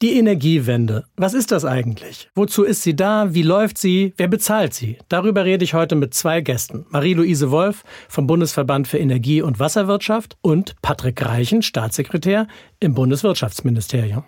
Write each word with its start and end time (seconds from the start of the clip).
Die 0.00 0.16
Energiewende. 0.16 1.06
Was 1.16 1.34
ist 1.34 1.50
das 1.50 1.64
eigentlich? 1.64 2.30
Wozu 2.36 2.62
ist 2.62 2.84
sie 2.84 2.94
da? 2.94 3.34
Wie 3.34 3.42
läuft 3.42 3.78
sie? 3.78 4.14
Wer 4.16 4.28
bezahlt 4.28 4.72
sie? 4.72 4.96
Darüber 5.08 5.44
rede 5.44 5.64
ich 5.64 5.74
heute 5.74 5.96
mit 5.96 6.14
zwei 6.14 6.40
Gästen. 6.40 6.86
Marie-Louise 6.90 7.50
Wolf 7.50 7.82
vom 8.08 8.28
Bundesverband 8.28 8.86
für 8.86 8.98
Energie- 8.98 9.42
und 9.42 9.58
Wasserwirtschaft 9.58 10.36
und 10.40 10.76
Patrick 10.82 11.24
Reichen, 11.24 11.62
Staatssekretär 11.62 12.46
im 12.78 12.94
Bundeswirtschaftsministerium. 12.94 14.22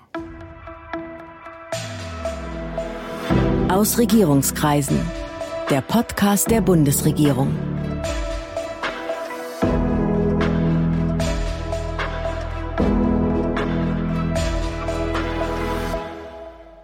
Aus 3.69 3.97
Regierungskreisen. 3.97 4.99
Der 5.71 5.83
Podcast 5.83 6.51
der 6.51 6.63
Bundesregierung. 6.63 7.70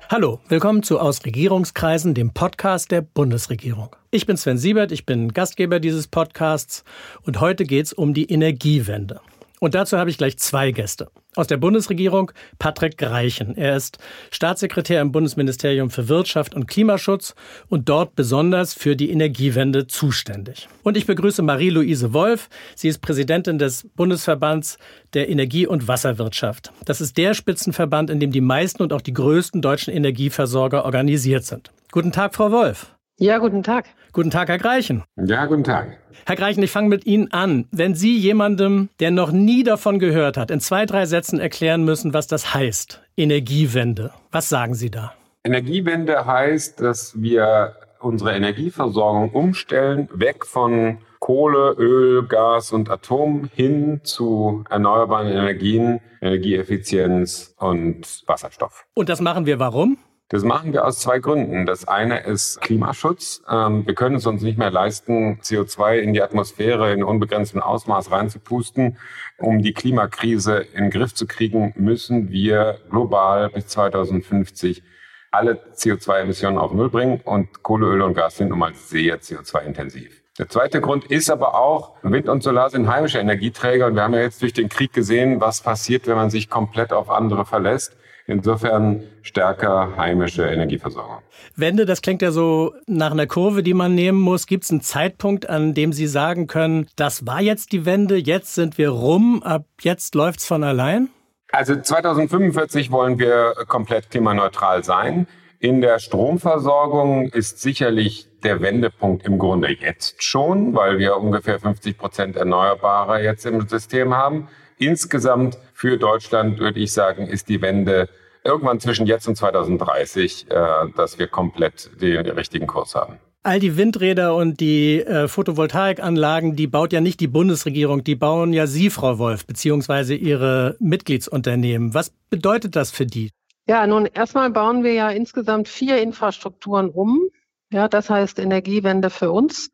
Hallo, 0.09 0.38
willkommen 0.46 0.84
zu 0.84 1.00
Aus 1.00 1.25
Regierungskreisen, 1.25 2.14
dem 2.14 2.31
Podcast 2.31 2.93
der 2.93 3.00
Bundesregierung. 3.00 3.96
Ich 4.12 4.25
bin 4.25 4.36
Sven 4.36 4.57
Siebert, 4.57 4.93
ich 4.93 5.04
bin 5.04 5.32
Gastgeber 5.32 5.81
dieses 5.81 6.07
Podcasts 6.07 6.85
und 7.22 7.40
heute 7.40 7.64
geht 7.64 7.86
es 7.86 7.93
um 7.93 8.14
die 8.14 8.31
Energiewende. 8.31 9.21
Und 9.61 9.75
dazu 9.75 9.96
habe 9.99 10.11
ich 10.11 10.19
gleich 10.19 10.37
zwei 10.39 10.71
Gäste. 10.71 11.09
Aus 11.35 11.46
der 11.46 11.57
Bundesregierung 11.59 12.33
Patrick 12.59 12.96
Greichen. 12.96 13.57
Er 13.57 13.77
ist 13.77 13.99
Staatssekretär 14.31 15.03
im 15.03 15.13
Bundesministerium 15.13 15.91
für 15.91 16.09
Wirtschaft 16.09 16.55
und 16.55 16.67
Klimaschutz 16.67 17.35
und 17.69 17.89
dort 17.89 18.17
besonders 18.17 18.73
für 18.75 18.96
die 18.96 19.11
Energiewende 19.11 19.87
zuständig. 19.87 20.69
Und 20.82 20.96
ich 20.96 21.07
begrüße 21.07 21.43
Marie-Louise 21.43 22.13
Wolf. 22.13 22.49
Sie 22.75 22.89
ist 22.89 22.99
Präsidentin 23.01 23.59
des 23.59 23.87
Bundesverbands 23.96 24.79
der 25.13 25.29
Energie- 25.29 25.67
und 25.67 25.89
Wasserwirtschaft. 25.89 26.73
Das 26.85 27.01
ist 27.01 27.17
der 27.17 27.35
Spitzenverband, 27.35 28.11
in 28.11 28.21
dem 28.21 28.32
die 28.32 28.41
meisten 28.41 28.82
und 28.82 28.93
auch 28.93 29.03
die 29.03 29.15
größten 29.15 29.61
deutschen 29.61 29.93
Energieversorger 29.93 30.85
organisiert 30.85 31.45
sind. 31.45 31.71
Guten 31.93 32.12
Tag, 32.12 32.34
Frau 32.34 32.51
Wolf. 32.51 32.95
Ja, 33.19 33.39
guten 33.39 33.62
Tag. 33.62 33.86
Guten 34.12 34.31
Tag, 34.31 34.48
Herr 34.48 34.59
Greichen. 34.59 35.03
Ja, 35.17 35.47
guten 35.47 35.64
Tag. 35.64 35.97
Herr 36.27 36.36
Greichen, 36.36 36.62
ich 36.62 36.70
fange 36.70 36.91
mit 36.91 37.06
Ihnen 37.06 37.33
an. 37.33 37.67
Wenn 37.70 37.95
Sie 37.95 38.19
jemandem, 38.19 38.91
der 39.00 39.11
noch 39.11 39.33
nie 39.33 39.62
davon 39.62 39.98
gehört 39.98 40.36
hat, 40.36 40.50
in 40.50 40.61
zwei, 40.61 40.84
drei 40.84 41.06
Sätzen 41.06 41.41
erklären 41.41 41.83
müssen, 41.83 42.12
was 42.12 42.27
das 42.27 42.53
heißt, 42.53 43.03
Energiewende, 43.17 44.12
was 44.33 44.50
sagen 44.50 44.75
Sie 44.75 44.91
da? 44.91 45.14
Energiewende 45.45 46.27
heißt, 46.27 46.78
dass 46.83 47.19
wir 47.19 47.77
unsere 48.00 48.34
Energieversorgung 48.34 49.30
umstellen, 49.30 50.11
weg 50.12 50.45
von 50.45 50.98
Kohle, 51.19 51.75
Öl, 51.78 52.27
Gas 52.27 52.70
und 52.75 52.91
Atom 52.91 53.48
hin 53.55 54.03
zu 54.05 54.62
erneuerbaren 54.69 55.28
Energien, 55.28 56.01
Energieeffizienz 56.20 57.55
und 57.56 58.25
Wasserstoff. 58.27 58.84
Und 58.92 59.08
das 59.08 59.23
machen 59.23 59.47
wir 59.47 59.58
warum? 59.58 59.97
Das 60.29 60.43
machen 60.43 60.73
wir 60.73 60.85
aus 60.85 60.99
zwei 60.99 61.21
Gründen. 61.21 61.67
Das 61.67 61.87
eine 61.87 62.25
ist 62.25 62.61
Klimaschutz. 62.61 63.43
Ähm, 63.49 63.87
wir 63.87 63.95
können 63.95 64.17
es 64.17 64.27
uns 64.27 64.43
nicht 64.43 64.59
mehr 64.59 64.73
leisten, 64.73 65.39
CO2 65.41 65.99
in 65.99 66.15
die 66.15 66.23
Atmosphäre 66.23 66.93
in 66.93 67.05
unbegrenztem 67.05 67.63
Ausmaß 67.63 68.11
reinzupusten. 68.11 68.99
Um 69.39 69.63
die 69.63 69.73
Klimakrise 69.73 70.67
in 70.75 70.85
den 70.85 70.91
Griff 70.91 71.15
zu 71.15 71.29
kriegen, 71.29 71.75
müssen 71.77 72.31
wir 72.31 72.81
global 72.91 73.51
bis 73.51 73.69
2050 73.69 74.83
alle 75.31 75.61
CO2-Emissionen 75.75 76.59
auf 76.59 76.73
Null 76.73 76.91
bringen 76.91 77.21
und 77.25 77.63
Kohle, 77.63 77.87
Öl 77.87 78.03
und 78.03 78.15
Gas 78.15 78.39
sind 78.39 78.49
nun 78.49 78.59
mal 78.59 78.75
sehr 78.75 79.21
CO2-intensiv. 79.21 80.23
Der 80.39 80.49
zweite 80.49 80.81
Grund 80.81 81.05
ist 81.05 81.31
aber 81.31 81.55
auch, 81.55 81.95
Wind 82.03 82.29
und 82.29 82.43
Solar 82.43 82.71
sind 82.71 82.89
heimische 82.89 83.19
Energieträger 83.19 83.87
und 83.87 83.95
wir 83.95 84.03
haben 84.03 84.15
ja 84.15 84.21
jetzt 84.21 84.43
durch 84.43 84.53
den 84.53 84.69
Krieg 84.69 84.93
gesehen, 84.93 85.41
was 85.41 85.61
passiert, 85.61 86.07
wenn 86.07 86.17
man 86.17 86.31
sich 86.31 86.51
komplett 86.51 86.93
auf 86.93 87.11
andere 87.11 87.45
verlässt. 87.45 87.97
Insofern 88.27 89.05
stärker 89.23 89.97
heimische 89.97 90.47
Energieversorgung. 90.47 91.19
Wende, 91.55 91.87
das 91.87 92.03
klingt 92.03 92.23
ja 92.23 92.33
so 92.33 92.75
nach 92.87 93.13
einer 93.13 93.27
Kurve, 93.27 93.63
die 93.63 93.75
man 93.75 93.95
nehmen 93.95 94.19
muss. 94.19 94.47
Gibt 94.47 94.65
es 94.65 94.71
einen 94.71 94.81
Zeitpunkt, 94.81 95.49
an 95.49 95.75
dem 95.75 95.93
Sie 95.93 96.09
sagen 96.09 96.49
können, 96.49 96.89
das 96.97 97.27
war 97.27 97.41
jetzt 97.41 97.73
die 97.73 97.86
Wende, 97.86 98.17
jetzt 98.17 98.55
sind 98.55 98.79
wir 98.79 98.91
rum, 98.91 99.42
ab 99.42 99.67
jetzt 99.81 100.15
läuft 100.17 100.41
es 100.41 100.47
von 100.47 100.65
allein? 100.65 101.09
Also 101.53 101.77
2045 101.77 102.91
wollen 102.91 103.19
wir 103.19 103.55
komplett 103.69 104.11
klimaneutral 104.11 104.83
sein. 104.83 105.29
In 105.59 105.81
der 105.81 106.01
Stromversorgung 106.01 107.29
ist 107.29 107.61
sicherlich 107.61 108.29
der 108.42 108.61
Wendepunkt 108.61 109.25
im 109.25 109.39
Grunde 109.39 109.73
jetzt 109.73 110.23
schon, 110.23 110.75
weil 110.75 110.98
wir 110.98 111.17
ungefähr 111.17 111.59
50 111.59 111.97
Prozent 111.97 112.36
Erneuerbare 112.36 113.23
jetzt 113.23 113.47
im 113.47 113.67
System 113.67 114.15
haben. 114.15 114.48
Insgesamt 114.79 115.59
für 115.73 115.97
Deutschland 115.97 116.59
würde 116.59 116.81
ich 116.81 116.92
sagen, 116.92 117.27
ist 117.27 117.48
die 117.48 117.63
Wende 117.63 118.09
irgendwann 118.45 118.81
zwischen 118.81 119.07
jetzt 119.07 119.27
und 119.27 119.37
2030, 119.37 120.47
äh, 120.51 120.55
dass 120.97 121.19
wir 121.19 121.27
komplett 121.27 121.91
den 122.01 122.27
richtigen 122.27 122.67
Kurs 122.67 122.95
haben. 122.95 123.19
All 123.42 123.61
die 123.61 123.77
Windräder 123.77 124.35
und 124.35 124.59
die 124.61 125.01
äh, 125.01 125.29
Photovoltaikanlagen, 125.29 126.57
die 126.57 126.67
baut 126.67 126.92
ja 126.92 127.01
nicht 127.01 127.20
die 127.20 127.29
Bundesregierung, 127.29 128.03
die 128.03 128.16
bauen 128.16 128.53
ja 128.53 128.66
Sie, 128.66 128.91
Frau 128.91 129.19
Wolf, 129.19 129.47
beziehungsweise 129.47 130.15
Ihre 130.15 130.76
Mitgliedsunternehmen. 130.81 131.94
Was 131.94 132.10
bedeutet 132.28 132.75
das 132.75 132.91
für 132.91 133.06
die? 133.06 133.31
Ja, 133.69 133.86
nun 133.86 134.06
erstmal 134.06 134.50
bauen 134.50 134.84
wir 134.84 134.92
ja 134.92 135.10
insgesamt 135.10 135.69
vier 135.69 136.03
Infrastrukturen 136.03 136.88
um. 136.91 137.28
Ja, 137.72 137.88
das 137.88 138.10
heißt 138.10 138.38
Energiewende 138.38 139.10
für 139.10 139.31
uns. 139.31 139.70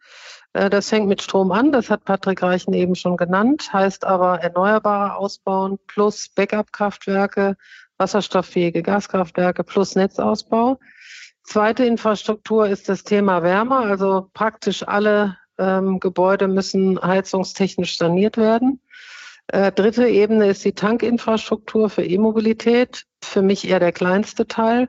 Äh, 0.53 0.71
das 0.71 0.89
fängt 0.89 1.09
mit 1.09 1.23
Strom 1.23 1.53
an, 1.53 1.73
das 1.73 1.91
hat 1.91 2.05
Patrick 2.05 2.43
Reichen 2.43 2.73
eben 2.75 2.95
schon 2.95 3.17
genannt, 3.17 3.73
heißt 3.73 4.05
aber 4.05 4.41
Erneuerbare 4.41 5.17
ausbauen 5.17 5.79
plus 5.87 6.29
Backup-Kraftwerke, 6.29 7.57
wasserstofffähige 7.99 8.83
Gaskraftwerke 8.83 9.65
plus 9.65 9.95
Netzausbau. 9.95 10.79
Zweite 11.45 11.85
Infrastruktur 11.85 12.69
ist 12.69 12.89
das 12.89 13.05
Thema 13.05 13.43
Wärme, 13.43 13.77
also 13.77 14.31
praktisch 14.33 14.87
alle 14.87 15.39
ähm, 15.59 16.01
Gebäude 16.01 16.49
müssen 16.49 17.01
heizungstechnisch 17.03 17.99
saniert 17.99 18.37
werden. 18.37 18.81
Äh, 19.49 19.73
dritte 19.73 20.07
Ebene 20.07 20.47
ist 20.49 20.65
die 20.65 20.73
Tankinfrastruktur 20.73 21.91
für 21.91 22.05
E-Mobilität, 22.05 23.07
für 23.23 23.43
mich 23.43 23.69
eher 23.69 23.81
der 23.81 23.93
kleinste 23.93 24.47
Teil. 24.47 24.89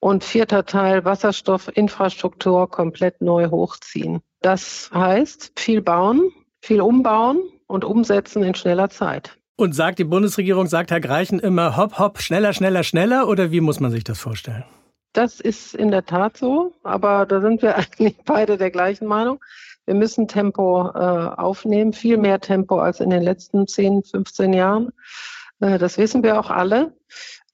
Und 0.00 0.24
vierter 0.24 0.66
Teil 0.66 1.04
Wasserstoffinfrastruktur 1.04 2.68
komplett 2.68 3.20
neu 3.20 3.50
hochziehen. 3.50 4.20
Das 4.42 4.90
heißt, 4.92 5.52
viel 5.56 5.80
bauen, 5.80 6.32
viel 6.60 6.80
umbauen 6.80 7.40
und 7.68 7.84
umsetzen 7.84 8.42
in 8.42 8.54
schneller 8.54 8.90
Zeit. 8.90 9.38
Und 9.56 9.74
sagt 9.74 10.00
die 10.00 10.04
Bundesregierung, 10.04 10.66
sagt 10.66 10.90
Herr 10.90 11.00
Greichen 11.00 11.38
immer 11.38 11.76
hopp, 11.76 11.98
hopp, 11.98 12.20
schneller, 12.20 12.52
schneller, 12.52 12.82
schneller 12.82 13.28
oder 13.28 13.52
wie 13.52 13.60
muss 13.60 13.78
man 13.78 13.92
sich 13.92 14.02
das 14.02 14.18
vorstellen? 14.18 14.64
Das 15.12 15.40
ist 15.40 15.74
in 15.74 15.90
der 15.90 16.04
Tat 16.04 16.36
so, 16.36 16.72
aber 16.82 17.26
da 17.26 17.40
sind 17.40 17.62
wir 17.62 17.76
eigentlich 17.76 18.16
beide 18.24 18.56
der 18.56 18.70
gleichen 18.70 19.06
Meinung. 19.06 19.42
Wir 19.84 19.94
müssen 19.94 20.26
Tempo 20.26 20.88
äh, 20.88 20.98
aufnehmen, 20.98 21.92
viel 21.92 22.16
mehr 22.16 22.40
Tempo 22.40 22.78
als 22.78 23.00
in 23.00 23.10
den 23.10 23.22
letzten 23.22 23.66
10, 23.66 24.04
15 24.04 24.52
Jahren. 24.52 24.90
Äh, 25.62 25.78
das 25.78 25.96
wissen 25.96 26.22
wir 26.22 26.38
auch 26.38 26.50
alle. 26.50 26.94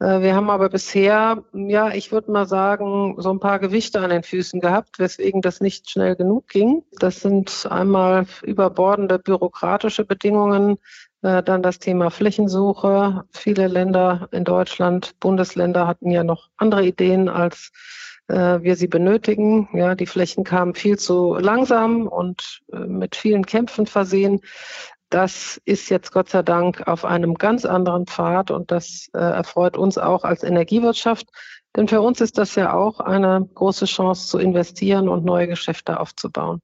Äh, 0.00 0.20
wir 0.20 0.34
haben 0.34 0.50
aber 0.50 0.70
bisher, 0.70 1.44
ja, 1.52 1.90
ich 1.92 2.10
würde 2.10 2.32
mal 2.32 2.46
sagen, 2.46 3.14
so 3.18 3.30
ein 3.30 3.40
paar 3.40 3.58
Gewichte 3.58 4.00
an 4.00 4.10
den 4.10 4.22
Füßen 4.22 4.60
gehabt, 4.60 4.98
weswegen 4.98 5.42
das 5.42 5.60
nicht 5.60 5.90
schnell 5.90 6.16
genug 6.16 6.48
ging. 6.48 6.82
Das 6.98 7.20
sind 7.20 7.68
einmal 7.70 8.26
überbordende 8.42 9.18
bürokratische 9.18 10.04
Bedingungen, 10.04 10.78
äh, 11.22 11.42
dann 11.42 11.62
das 11.62 11.78
Thema 11.78 12.10
Flächensuche. 12.10 13.24
Viele 13.32 13.68
Länder 13.68 14.28
in 14.32 14.44
Deutschland, 14.44 15.18
Bundesländer 15.20 15.86
hatten 15.86 16.10
ja 16.10 16.24
noch 16.24 16.48
andere 16.56 16.84
Ideen, 16.84 17.28
als 17.28 17.70
wir 18.30 18.76
sie 18.76 18.88
benötigen. 18.88 19.70
Ja, 19.72 19.94
die 19.94 20.04
Flächen 20.04 20.44
kamen 20.44 20.74
viel 20.74 20.98
zu 20.98 21.36
langsam 21.36 22.06
und 22.06 22.60
mit 22.70 23.16
vielen 23.16 23.46
Kämpfen 23.46 23.86
versehen. 23.86 24.42
Das 25.10 25.60
ist 25.64 25.88
jetzt 25.88 26.12
Gott 26.12 26.28
sei 26.28 26.42
Dank 26.42 26.86
auf 26.86 27.04
einem 27.04 27.34
ganz 27.34 27.64
anderen 27.64 28.06
Pfad 28.06 28.50
und 28.50 28.70
das 28.70 29.08
äh, 29.14 29.18
erfreut 29.18 29.76
uns 29.76 29.96
auch 29.96 30.24
als 30.24 30.42
Energiewirtschaft. 30.42 31.28
Denn 31.76 31.86
für 31.86 32.00
uns 32.00 32.20
ist 32.20 32.38
das 32.38 32.54
ja 32.56 32.74
auch 32.74 32.98
eine 32.98 33.48
große 33.54 33.84
Chance 33.84 34.28
zu 34.28 34.38
investieren 34.38 35.08
und 35.08 35.24
neue 35.24 35.46
Geschäfte 35.46 36.00
aufzubauen. 36.00 36.60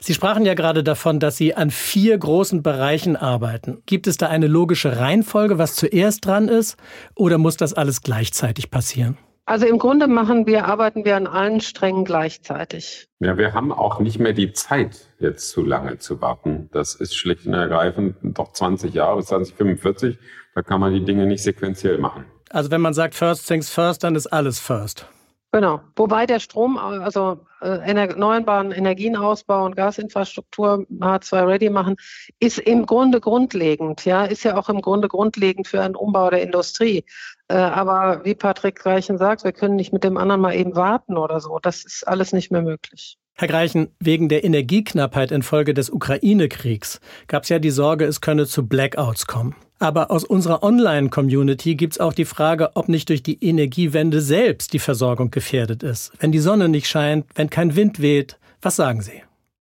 Sie 0.00 0.14
sprachen 0.14 0.44
ja 0.44 0.54
gerade 0.54 0.82
davon, 0.82 1.20
dass 1.20 1.36
Sie 1.36 1.54
an 1.54 1.70
vier 1.70 2.16
großen 2.18 2.62
Bereichen 2.62 3.16
arbeiten. 3.16 3.82
Gibt 3.86 4.06
es 4.06 4.16
da 4.16 4.28
eine 4.28 4.46
logische 4.46 4.98
Reihenfolge, 4.98 5.58
was 5.58 5.74
zuerst 5.74 6.24
dran 6.24 6.48
ist, 6.48 6.76
oder 7.14 7.38
muss 7.38 7.56
das 7.56 7.74
alles 7.74 8.02
gleichzeitig 8.02 8.70
passieren? 8.70 9.18
Also 9.48 9.64
im 9.66 9.78
Grunde 9.78 10.08
machen 10.08 10.46
wir, 10.46 10.66
arbeiten 10.66 11.04
wir 11.04 11.16
an 11.16 11.28
allen 11.28 11.60
Strängen 11.60 12.04
gleichzeitig. 12.04 13.06
Ja, 13.20 13.38
wir 13.38 13.54
haben 13.54 13.70
auch 13.70 14.00
nicht 14.00 14.18
mehr 14.18 14.32
die 14.32 14.52
Zeit, 14.52 15.08
jetzt 15.20 15.50
zu 15.50 15.62
lange 15.62 15.98
zu 15.98 16.20
warten. 16.20 16.68
Das 16.72 16.96
ist 16.96 17.16
schlicht 17.16 17.46
und 17.46 17.54
ergreifend 17.54 18.16
doch 18.22 18.52
20 18.52 18.92
Jahre 18.92 19.18
bis 19.18 19.26
2045. 19.26 20.18
Da 20.56 20.62
kann 20.62 20.80
man 20.80 20.92
die 20.92 21.04
Dinge 21.04 21.26
nicht 21.26 21.44
sequenziell 21.44 21.98
machen. 21.98 22.24
Also 22.50 22.72
wenn 22.72 22.80
man 22.80 22.92
sagt 22.92 23.14
First 23.14 23.46
Things 23.46 23.70
First, 23.70 24.02
dann 24.02 24.16
ist 24.16 24.26
alles 24.26 24.58
First. 24.58 25.06
Genau. 25.52 25.80
Wobei 25.94 26.26
der 26.26 26.40
Strom, 26.40 26.76
also 26.76 27.38
äh, 27.62 27.68
erneuerbaren 27.68 28.72
Energienausbau 28.72 29.64
und 29.64 29.76
Gasinfrastruktur 29.76 30.86
H2 30.90 31.46
ready 31.46 31.70
machen, 31.70 31.96
ist 32.40 32.58
im 32.58 32.84
Grunde 32.84 33.20
grundlegend. 33.20 34.04
Ja, 34.04 34.24
ist 34.24 34.42
ja 34.42 34.56
auch 34.56 34.68
im 34.68 34.82
Grunde 34.82 35.08
grundlegend 35.08 35.68
für 35.68 35.80
einen 35.80 35.96
Umbau 35.96 36.30
der 36.30 36.42
Industrie. 36.42 37.04
Äh, 37.48 37.56
aber 37.56 38.24
wie 38.24 38.34
Patrick 38.34 38.76
Greichen 38.76 39.18
sagt, 39.18 39.44
wir 39.44 39.52
können 39.52 39.76
nicht 39.76 39.92
mit 39.92 40.04
dem 40.04 40.16
anderen 40.16 40.40
mal 40.40 40.54
eben 40.54 40.74
warten 40.74 41.16
oder 41.16 41.40
so. 41.40 41.58
Das 41.60 41.84
ist 41.84 42.06
alles 42.06 42.32
nicht 42.32 42.50
mehr 42.50 42.62
möglich. 42.62 43.18
Herr 43.38 43.48
Greichen, 43.48 43.88
wegen 44.00 44.30
der 44.30 44.44
Energieknappheit 44.44 45.30
infolge 45.30 45.74
des 45.74 45.90
Ukraine-Kriegs 45.90 47.00
gab 47.28 47.42
es 47.42 47.50
ja 47.50 47.58
die 47.58 47.70
Sorge, 47.70 48.06
es 48.06 48.22
könne 48.22 48.46
zu 48.46 48.66
Blackouts 48.66 49.26
kommen. 49.26 49.54
Aber 49.78 50.10
aus 50.10 50.24
unserer 50.24 50.62
Online-Community 50.62 51.74
gibt 51.74 51.92
es 51.92 52.00
auch 52.00 52.14
die 52.14 52.24
Frage, 52.24 52.70
ob 52.74 52.88
nicht 52.88 53.10
durch 53.10 53.22
die 53.22 53.44
Energiewende 53.44 54.22
selbst 54.22 54.72
die 54.72 54.78
Versorgung 54.78 55.30
gefährdet 55.30 55.82
ist. 55.82 56.12
Wenn 56.18 56.32
die 56.32 56.38
Sonne 56.38 56.70
nicht 56.70 56.88
scheint, 56.88 57.26
wenn 57.34 57.50
kein 57.50 57.76
Wind 57.76 58.00
weht, 58.00 58.38
was 58.62 58.76
sagen 58.76 59.02
Sie? 59.02 59.22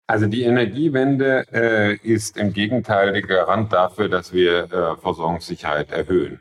Also 0.07 0.27
die 0.27 0.43
Energiewende 0.43 1.45
äh, 1.53 1.97
ist 1.97 2.39
im 2.39 2.55
Gegenteil 2.55 3.13
der 3.13 3.23
Garant 3.23 3.73
dafür, 3.73 4.09
dass 4.09 4.33
wir 4.33 4.65
äh, 4.65 4.97
Versorgungssicherheit 5.01 5.93
erhöhen. 5.93 6.41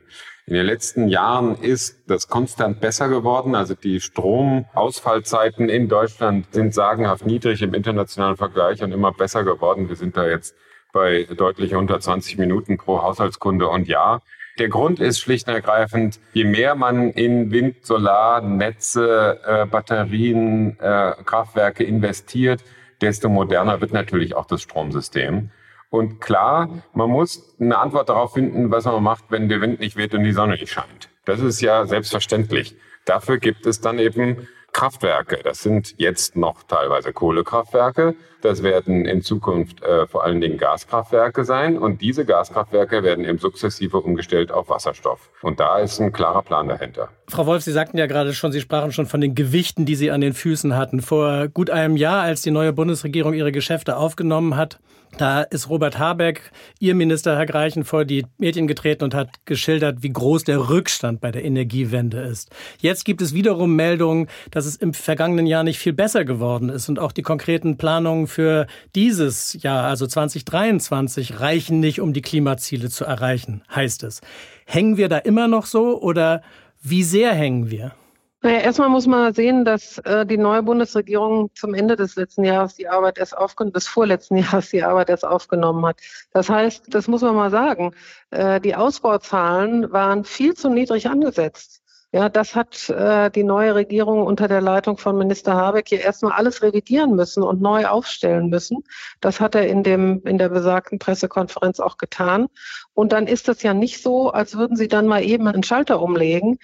In 0.49 0.55
den 0.55 0.65
letzten 0.65 1.09
Jahren 1.09 1.57
ist 1.61 1.99
das 2.07 2.27
konstant 2.27 2.81
besser 2.81 3.07
geworden. 3.07 3.53
Also 3.53 3.75
die 3.75 3.99
Stromausfallzeiten 3.99 5.69
in 5.69 5.87
Deutschland 5.87 6.47
sind 6.51 6.73
sagenhaft 6.73 7.23
niedrig 7.23 7.61
im 7.61 7.75
internationalen 7.75 8.35
Vergleich 8.35 8.81
und 8.81 8.91
immer 8.91 9.11
besser 9.11 9.43
geworden. 9.43 9.89
Wir 9.89 9.95
sind 9.95 10.17
da 10.17 10.27
jetzt 10.27 10.55
bei 10.91 11.27
deutlich 11.37 11.75
unter 11.75 11.99
20 11.99 12.39
Minuten 12.39 12.79
pro 12.79 13.03
Haushaltskunde 13.03 13.67
und 13.67 13.87
Jahr. 13.87 14.23
Der 14.57 14.69
Grund 14.69 14.99
ist 14.99 15.19
schlicht 15.19 15.47
und 15.47 15.53
ergreifend, 15.53 16.19
je 16.33 16.45
mehr 16.45 16.73
man 16.73 17.11
in 17.11 17.51
Wind, 17.51 17.85
Solar, 17.85 18.41
Netze, 18.41 19.39
äh, 19.45 19.67
Batterien, 19.67 20.79
äh, 20.79 21.13
Kraftwerke 21.25 21.83
investiert, 21.83 22.63
desto 23.01 23.29
moderner 23.29 23.81
wird 23.81 23.93
natürlich 23.93 24.35
auch 24.35 24.47
das 24.47 24.63
Stromsystem. 24.63 25.51
Und 25.89 26.21
klar, 26.21 26.83
man 26.93 27.09
muss 27.09 27.55
eine 27.59 27.77
Antwort 27.77 28.09
darauf 28.09 28.33
finden, 28.33 28.71
was 28.71 28.85
man 28.85 29.01
macht, 29.03 29.25
wenn 29.29 29.49
der 29.49 29.61
Wind 29.61 29.79
nicht 29.79 29.95
weht 29.95 30.13
und 30.13 30.23
die 30.23 30.33
Sonne 30.33 30.53
nicht 30.53 30.71
scheint. 30.71 31.09
Das 31.25 31.39
ist 31.39 31.61
ja 31.61 31.85
selbstverständlich. 31.85 32.75
Dafür 33.05 33.37
gibt 33.39 33.65
es 33.65 33.81
dann 33.81 33.97
eben 33.97 34.47
Kraftwerke. 34.71 35.39
Das 35.43 35.61
sind 35.61 35.95
jetzt 35.97 36.35
noch 36.35 36.63
teilweise 36.63 37.11
Kohlekraftwerke. 37.11 38.15
Das 38.41 38.63
werden 38.63 39.05
in 39.05 39.21
Zukunft 39.21 39.83
äh, 39.83 40.07
vor 40.07 40.23
allen 40.23 40.41
Dingen 40.41 40.57
Gaskraftwerke 40.57 41.43
sein. 41.43 41.77
Und 41.77 42.01
diese 42.01 42.25
Gaskraftwerke 42.25 43.03
werden 43.03 43.25
eben 43.25 43.39
sukzessive 43.39 43.97
umgestellt 43.97 44.51
auf 44.51 44.69
Wasserstoff. 44.69 45.31
Und 45.41 45.59
da 45.59 45.79
ist 45.79 45.99
ein 45.99 46.13
klarer 46.13 46.43
Plan 46.43 46.67
dahinter. 46.67 47.09
Frau 47.27 47.45
Wolf, 47.45 47.63
Sie 47.63 47.71
sagten 47.71 47.97
ja 47.97 48.05
gerade 48.05 48.33
schon, 48.33 48.51
Sie 48.51 48.61
sprachen 48.61 48.91
schon 48.91 49.07
von 49.07 49.21
den 49.21 49.35
Gewichten, 49.35 49.85
die 49.85 49.95
Sie 49.95 50.11
an 50.11 50.21
den 50.21 50.33
Füßen 50.33 50.75
hatten. 50.77 51.01
Vor 51.01 51.47
gut 51.47 51.69
einem 51.69 51.97
Jahr, 51.97 52.21
als 52.21 52.41
die 52.41 52.51
neue 52.51 52.71
Bundesregierung 52.71 53.33
ihre 53.33 53.51
Geschäfte 53.51 53.97
aufgenommen 53.97 54.55
hat, 54.55 54.79
da 55.17 55.41
ist 55.41 55.69
Robert 55.69 55.99
Habeck, 55.99 56.51
Ihr 56.79 56.95
Minister, 56.95 57.35
Herr 57.35 57.45
Greichen, 57.45 57.83
vor 57.83 58.05
die 58.05 58.25
Medien 58.37 58.67
getreten 58.67 59.03
und 59.03 59.13
hat 59.13 59.45
geschildert, 59.45 60.01
wie 60.01 60.13
groß 60.13 60.43
der 60.43 60.69
Rückstand 60.69 61.19
bei 61.19 61.31
der 61.31 61.43
Energiewende 61.43 62.19
ist. 62.21 62.49
Jetzt 62.79 63.05
gibt 63.05 63.21
es 63.21 63.33
wiederum 63.33 63.75
Meldungen, 63.75 64.27
dass 64.51 64.65
es 64.65 64.75
im 64.75 64.93
vergangenen 64.93 65.45
Jahr 65.45 65.63
nicht 65.63 65.79
viel 65.79 65.93
besser 65.93 66.25
geworden 66.25 66.69
ist 66.69 66.89
und 66.89 66.99
auch 66.99 67.11
die 67.11 67.21
konkreten 67.21 67.77
Planungen 67.77 68.27
für 68.27 68.67
dieses 68.95 69.61
Jahr, 69.61 69.85
also 69.85 70.07
2023, 70.07 71.39
reichen 71.39 71.79
nicht, 71.79 71.99
um 71.99 72.13
die 72.13 72.21
Klimaziele 72.21 72.89
zu 72.89 73.05
erreichen, 73.05 73.63
heißt 73.73 74.03
es. 74.03 74.21
Hängen 74.65 74.97
wir 74.97 75.09
da 75.09 75.17
immer 75.17 75.47
noch 75.47 75.65
so 75.65 75.99
oder 76.01 76.41
wie 76.81 77.03
sehr 77.03 77.33
hängen 77.33 77.69
wir? 77.69 77.93
Naja, 78.41 78.59
erstmal 78.59 78.87
muss 78.87 79.05
man 79.05 79.33
sehen, 79.33 79.65
dass 79.65 79.97
äh, 79.99 80.25
die 80.25 80.37
neue 80.37 80.63
Bundesregierung 80.63 81.51
zum 81.55 81.73
Ende 81.73 81.97
des 81.97 82.15
letzten 82.15 82.45
Jahres 82.45 82.75
die 82.75 82.87
Arbeit 82.87 83.17
erst 83.17 83.35
aufgenommen, 83.37 83.73
des 83.73 83.87
vorletzten 83.87 84.37
Jahres 84.37 84.69
die 84.69 84.81
Arbeit 84.81 85.09
erst 85.09 85.25
aufgenommen 85.25 85.85
hat. 85.85 85.99
Das 86.31 86.49
heißt, 86.49 86.85
das 86.93 87.09
muss 87.09 87.21
man 87.21 87.35
mal 87.35 87.51
sagen, 87.51 87.93
äh, 88.31 88.61
die 88.61 88.75
Ausbauzahlen 88.75 89.91
waren 89.91 90.23
viel 90.23 90.53
zu 90.53 90.69
niedrig 90.69 91.09
angesetzt. 91.09 91.78
Ja, 92.11 92.27
das 92.27 92.55
hat 92.55 92.89
äh, 92.89 93.29
die 93.29 93.43
neue 93.43 93.75
Regierung 93.75 94.25
unter 94.25 94.47
der 94.47 94.61
Leitung 94.61 94.97
von 94.97 95.15
Minister 95.15 95.53
Habeck 95.53 95.89
hier 95.89 96.01
erstmal 96.01 96.31
alles 96.31 96.63
revidieren 96.63 97.15
müssen 97.15 97.43
und 97.43 97.61
neu 97.61 97.85
aufstellen 97.85 98.49
müssen. 98.49 98.83
Das 99.21 99.39
hat 99.39 99.53
er 99.53 99.67
in 99.67 99.83
dem 99.83 100.23
in 100.25 100.39
der 100.39 100.49
besagten 100.49 100.97
Pressekonferenz 100.97 101.79
auch 101.79 101.97
getan. 101.97 102.47
Und 102.95 103.11
dann 103.11 103.27
ist 103.27 103.47
das 103.47 103.61
ja 103.61 103.75
nicht 103.75 104.01
so, 104.01 104.31
als 104.31 104.57
würden 104.57 104.75
sie 104.75 104.87
dann 104.87 105.05
mal 105.05 105.23
eben 105.23 105.47
einen 105.47 105.61
Schalter 105.61 106.01
umlegen, 106.01 106.57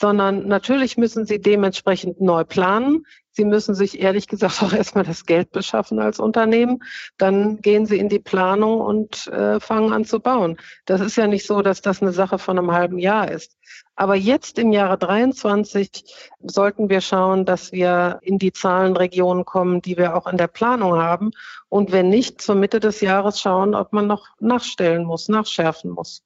sondern 0.00 0.46
natürlich 0.46 0.96
müssen 0.96 1.26
sie 1.26 1.40
dementsprechend 1.40 2.20
neu 2.20 2.44
planen. 2.44 3.04
Sie 3.32 3.44
müssen 3.44 3.74
sich 3.74 4.00
ehrlich 4.00 4.28
gesagt 4.28 4.62
auch 4.62 4.72
erstmal 4.72 5.04
das 5.04 5.24
Geld 5.24 5.50
beschaffen 5.52 5.98
als 5.98 6.20
Unternehmen. 6.20 6.82
Dann 7.16 7.60
gehen 7.62 7.86
sie 7.86 7.98
in 7.98 8.08
die 8.08 8.18
Planung 8.18 8.80
und 8.80 9.26
äh, 9.28 9.58
fangen 9.58 9.92
an 9.92 10.04
zu 10.04 10.20
bauen. 10.20 10.58
Das 10.84 11.00
ist 11.00 11.16
ja 11.16 11.26
nicht 11.26 11.46
so, 11.46 11.62
dass 11.62 11.80
das 11.80 12.02
eine 12.02 12.12
Sache 12.12 12.38
von 12.38 12.58
einem 12.58 12.72
halben 12.72 12.98
Jahr 12.98 13.30
ist. 13.30 13.56
Aber 13.94 14.16
jetzt 14.16 14.58
im 14.58 14.72
Jahre 14.72 14.98
23 14.98 16.04
sollten 16.42 16.88
wir 16.88 17.00
schauen, 17.00 17.44
dass 17.44 17.72
wir 17.72 18.18
in 18.22 18.38
die 18.38 18.52
Zahlenregionen 18.52 19.44
kommen, 19.44 19.80
die 19.80 19.96
wir 19.96 20.16
auch 20.16 20.26
in 20.26 20.36
der 20.36 20.46
Planung 20.48 20.94
haben. 20.94 21.30
Und 21.68 21.92
wenn 21.92 22.08
nicht, 22.08 22.40
zur 22.42 22.54
Mitte 22.54 22.80
des 22.80 23.00
Jahres 23.00 23.40
schauen, 23.40 23.74
ob 23.74 23.92
man 23.92 24.06
noch 24.06 24.28
nachstellen 24.40 25.04
muss, 25.04 25.28
nachschärfen 25.28 25.90
muss. 25.90 26.22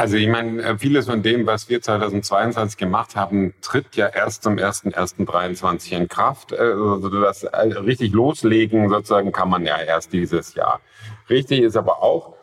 Also 0.00 0.16
ich 0.16 0.28
meine, 0.28 0.62
äh, 0.62 0.78
vieles 0.78 1.04
von 1.04 1.22
dem, 1.22 1.46
was 1.46 1.68
wir 1.68 1.82
2022 1.82 2.78
gemacht 2.78 3.16
haben, 3.16 3.52
tritt 3.60 3.96
ja 3.96 4.06
erst 4.06 4.42
zum 4.42 4.56
1.1.23 4.56 5.92
in 5.92 6.08
Kraft. 6.08 6.58
Also 6.58 7.10
das 7.20 7.42
äh, 7.42 7.58
richtig 7.58 8.12
loslegen 8.12 8.88
sozusagen 8.88 9.30
kann 9.30 9.50
man 9.50 9.66
ja 9.66 9.76
erst 9.78 10.14
dieses 10.14 10.54
Jahr. 10.54 10.80
Richtig 11.28 11.60
ist 11.60 11.76
aber 11.76 12.02
auch 12.02 12.34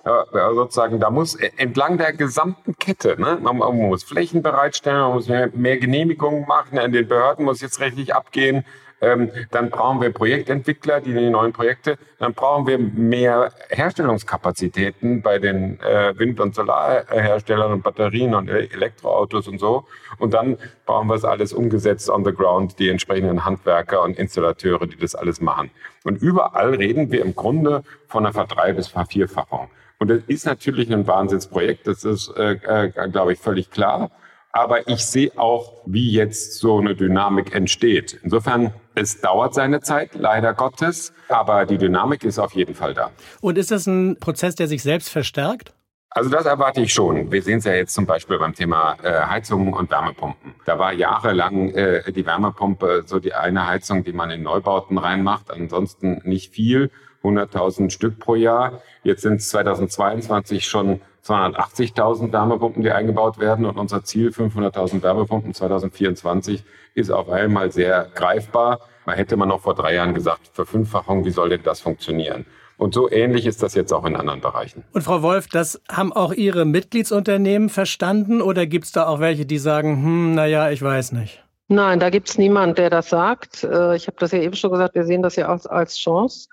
sozusagen, 0.54 1.00
da 1.00 1.10
muss 1.10 1.36
entlang 1.36 1.98
der 1.98 2.14
gesamten 2.14 2.78
Kette, 2.78 3.20
ne, 3.20 3.40
man, 3.42 3.58
muss 3.58 4.04
Flächen 4.04 4.42
bereitstellen, 4.42 5.00
man 5.00 5.14
muss 5.14 5.28
mehr, 5.28 5.78
Genehmigungen 5.78 6.48
machen, 6.48 6.78
in 6.78 6.94
den 6.94 7.08
Behörden 7.08 7.44
muss 7.44 7.60
jetzt 7.60 7.80
rechtlich 7.82 8.14
abgehen. 8.14 8.64
Ähm, 9.00 9.30
dann 9.52 9.70
brauchen 9.70 10.02
wir 10.02 10.12
Projektentwickler, 10.12 11.02
die 11.02 11.14
die 11.14 11.30
neuen 11.30 11.54
Projekte, 11.54 11.98
dann 12.18 12.34
brauchen 12.34 12.66
wir 12.66 12.80
mehr 12.80 13.52
Herstellungskapazitäten 13.70 15.22
bei 15.22 15.38
den 15.38 15.80
äh, 15.82 16.18
Wind- 16.18 16.40
und 16.40 16.56
Solarherstellern 16.56 17.74
und 17.74 17.84
Batterien 17.84 18.34
und 18.34 18.50
Elektroautos 18.50 19.48
und 19.48 19.60
so. 19.60 19.86
Und 20.18 20.34
dann 20.34 20.58
brauchen 20.88 21.08
wir 21.08 21.16
es 21.16 21.26
alles 21.26 21.54
umgesetzt 21.54 22.10
on 22.10 22.26
the 22.26 22.34
ground, 22.34 22.80
die 22.80 22.90
entsprechenden 22.90 23.46
Handwerker 23.46 24.02
und 24.02 24.18
Installateure, 24.18 24.88
die 24.88 24.98
das 24.98 25.14
alles 25.14 25.42
machen. 25.42 25.70
Und 26.04 26.18
überall 26.22 26.74
reden 26.74 27.12
wir 27.12 27.24
im 27.24 27.36
Grunde 27.36 27.84
von 28.08 28.26
einer 28.26 28.34
Verdrei- 28.34 28.74
bis 28.74 28.88
Vervierfachung. 28.88 29.70
Und 30.00 30.10
das 30.10 30.22
ist 30.28 30.46
natürlich 30.46 30.92
ein 30.92 31.06
Wahnsinnsprojekt, 31.06 31.86
das 31.86 32.04
ist, 32.04 32.30
äh, 32.36 32.54
äh, 32.54 33.10
glaube 33.10 33.34
ich, 33.34 33.40
völlig 33.40 33.70
klar 33.70 34.10
aber 34.58 34.88
ich 34.88 35.06
sehe 35.06 35.32
auch, 35.36 35.84
wie 35.86 36.12
jetzt 36.12 36.54
so 36.56 36.80
eine 36.80 36.96
Dynamik 36.96 37.54
entsteht. 37.54 38.20
Insofern, 38.24 38.74
es 38.98 39.22
dauert 39.22 39.54
seine 39.54 39.80
Zeit, 39.82 40.16
leider 40.16 40.54
Gottes, 40.54 41.14
aber 41.30 41.66
die 41.66 41.78
Dynamik 41.78 42.24
ist 42.24 42.40
auf 42.40 42.54
jeden 42.54 42.74
Fall 42.74 42.94
da. 42.94 43.12
Und 43.42 43.58
ist 43.58 43.70
das 43.72 43.86
ein 43.86 44.18
Prozess, 44.20 44.56
der 44.56 44.68
sich 44.68 44.82
selbst 44.82 45.10
verstärkt? 45.10 45.74
Also 46.10 46.32
das 46.32 46.46
erwarte 46.46 46.82
ich 46.82 46.94
schon. 46.94 47.32
Wir 47.32 47.44
sehen 47.44 47.60
es 47.60 47.66
ja 47.66 47.74
jetzt 47.74 47.94
zum 47.94 48.08
Beispiel 48.08 48.40
beim 48.40 48.56
Thema 48.56 48.98
äh, 49.04 49.22
Heizungen 49.28 49.74
und 49.74 49.92
Wärmepumpen. 49.92 50.56
Da 50.66 50.80
war 50.80 50.94
jahrelang 50.94 51.70
äh, 51.70 52.12
die 52.12 52.26
Wärmepumpe 52.26 53.04
so 53.06 53.20
die 53.20 53.34
eine 53.34 53.68
Heizung, 53.68 54.04
die 54.04 54.14
man 54.14 54.32
in 54.32 54.42
Neubauten 54.42 54.98
reinmacht, 54.98 55.52
ansonsten 55.52 56.22
nicht 56.24 56.54
viel, 56.54 56.90
100.000 57.24 57.92
Stück 57.92 58.20
pro 58.20 58.34
Jahr. 58.34 58.82
Jetzt 59.04 59.22
sind 59.22 59.36
es 59.36 59.50
2022 59.50 60.66
schon 60.66 61.02
280.000 61.28 62.32
Wärmepumpen, 62.32 62.84
die 62.84 62.92
eingebaut 62.92 63.40
werden. 63.40 63.66
Und 63.66 63.78
unser 63.78 64.04
Ziel, 64.04 64.30
500.000 64.30 65.02
Wärmepumpen 65.02 65.54
2024, 65.54 66.64
ist 66.94 67.12
auf 67.12 67.30
einmal 67.30 67.72
sehr 67.72 68.08
greifbar. 68.16 68.80
Man 69.06 69.16
hätte 69.16 69.38
man 69.38 69.50
noch 69.50 69.62
vor 69.62 69.76
drei 69.76 69.96
Jahren 69.96 70.14
gesagt, 70.14 70.50
Verfünffachung, 70.54 71.26
wie 71.26 71.32
soll 71.32 71.50
denn 71.50 71.64
das 71.64 71.82
funktionieren? 71.82 72.46
Und 72.78 72.94
so 72.94 73.10
ähnlich 73.10 73.46
ist 73.46 73.64
das 73.64 73.74
jetzt 73.74 73.92
auch 73.92 74.06
in 74.06 74.16
anderen 74.16 74.40
Bereichen. 74.40 74.84
Und 74.94 75.02
Frau 75.02 75.24
Wolf, 75.24 75.48
das 75.48 75.82
haben 75.92 76.14
auch 76.14 76.32
Ihre 76.32 76.64
Mitgliedsunternehmen 76.64 77.70
verstanden 77.70 78.42
oder 78.42 78.68
gibt 78.68 78.86
es 78.86 78.92
da 78.92 79.08
auch 79.08 79.20
welche, 79.20 79.46
die 79.46 79.58
sagen, 79.58 80.04
hm, 80.04 80.36
naja, 80.36 80.70
ich 80.70 80.82
weiß 80.82 81.12
nicht? 81.14 81.44
Nein, 81.70 82.00
da 82.00 82.10
gibt 82.10 82.30
es 82.30 82.38
niemanden, 82.38 82.76
der 82.76 82.90
das 82.90 83.10
sagt. 83.10 83.64
Äh, 83.64 83.96
ich 83.96 84.08
habe 84.08 84.18
das 84.20 84.32
ja 84.32 84.40
eben 84.40 84.56
schon 84.56 84.72
gesagt, 84.72 84.96
wir 84.96 85.06
sehen 85.06 85.22
das 85.22 85.36
ja 85.36 85.54
auch 85.54 85.66
als 85.66 85.98
Chance. 85.98 86.48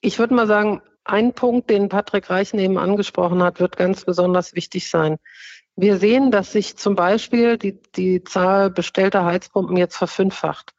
Ich 0.00 0.18
würde 0.18 0.34
mal 0.34 0.46
sagen, 0.46 0.82
ein 1.04 1.34
Punkt, 1.34 1.70
den 1.70 1.88
Patrick 1.88 2.30
Reich 2.30 2.54
neben 2.54 2.78
angesprochen 2.78 3.42
hat, 3.42 3.60
wird 3.60 3.76
ganz 3.76 4.04
besonders 4.04 4.54
wichtig 4.54 4.90
sein. 4.90 5.18
Wir 5.76 5.98
sehen, 5.98 6.30
dass 6.30 6.52
sich 6.52 6.76
zum 6.76 6.94
Beispiel 6.94 7.58
die, 7.58 7.80
die 7.96 8.22
Zahl 8.24 8.70
bestellter 8.70 9.24
Heizpumpen 9.24 9.76
jetzt 9.76 9.96
verfünffacht. 9.96 10.74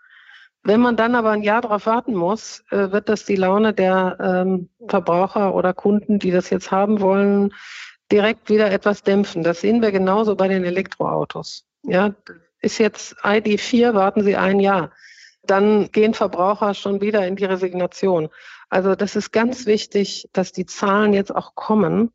Wenn 0.64 0.80
man 0.80 0.96
dann 0.96 1.14
aber 1.14 1.32
ein 1.32 1.44
Jahr 1.44 1.62
darauf 1.62 1.86
warten 1.86 2.16
muss, 2.16 2.64
äh, 2.72 2.92
wird 2.92 3.08
das 3.08 3.26
die 3.26 3.36
Laune 3.36 3.74
der 3.74 4.18
ähm, 4.20 4.70
Verbraucher 4.88 5.54
oder 5.54 5.74
Kunden, 5.74 6.18
die 6.18 6.32
das 6.32 6.50
jetzt 6.50 6.72
haben 6.72 7.02
wollen, 7.02 7.54
direkt 8.12 8.50
wieder 8.50 8.72
etwas 8.72 9.04
dämpfen. 9.04 9.44
Das 9.44 9.62
sehen 9.62 9.82
wir 9.82 9.92
genauso 9.92 10.36
bei 10.36 10.48
den 10.48 10.64
Elektroautos. 10.64 11.66
Ja, 11.84 12.16
ist 12.62 12.80
jetzt 12.80 13.16
ID4, 13.20 13.94
warten 13.94 14.24
Sie 14.24 14.36
ein 14.36 14.60
Jahr. 14.60 14.92
Dann 15.44 15.92
gehen 15.92 16.16
Verbraucher 16.16 16.74
schon 16.74 17.00
wieder 17.00 17.28
in 17.28 17.36
die 17.36 17.46
Resignation. 17.46 18.30
Also 18.70 18.96
das 18.96 19.16
ist 19.16 19.32
ganz 19.32 19.66
wichtig, 19.66 20.30
dass 20.34 20.52
die 20.52 20.66
Zahlen 20.66 21.14
jetzt 21.14 21.34
auch 21.34 21.56
kommen. 21.56 22.12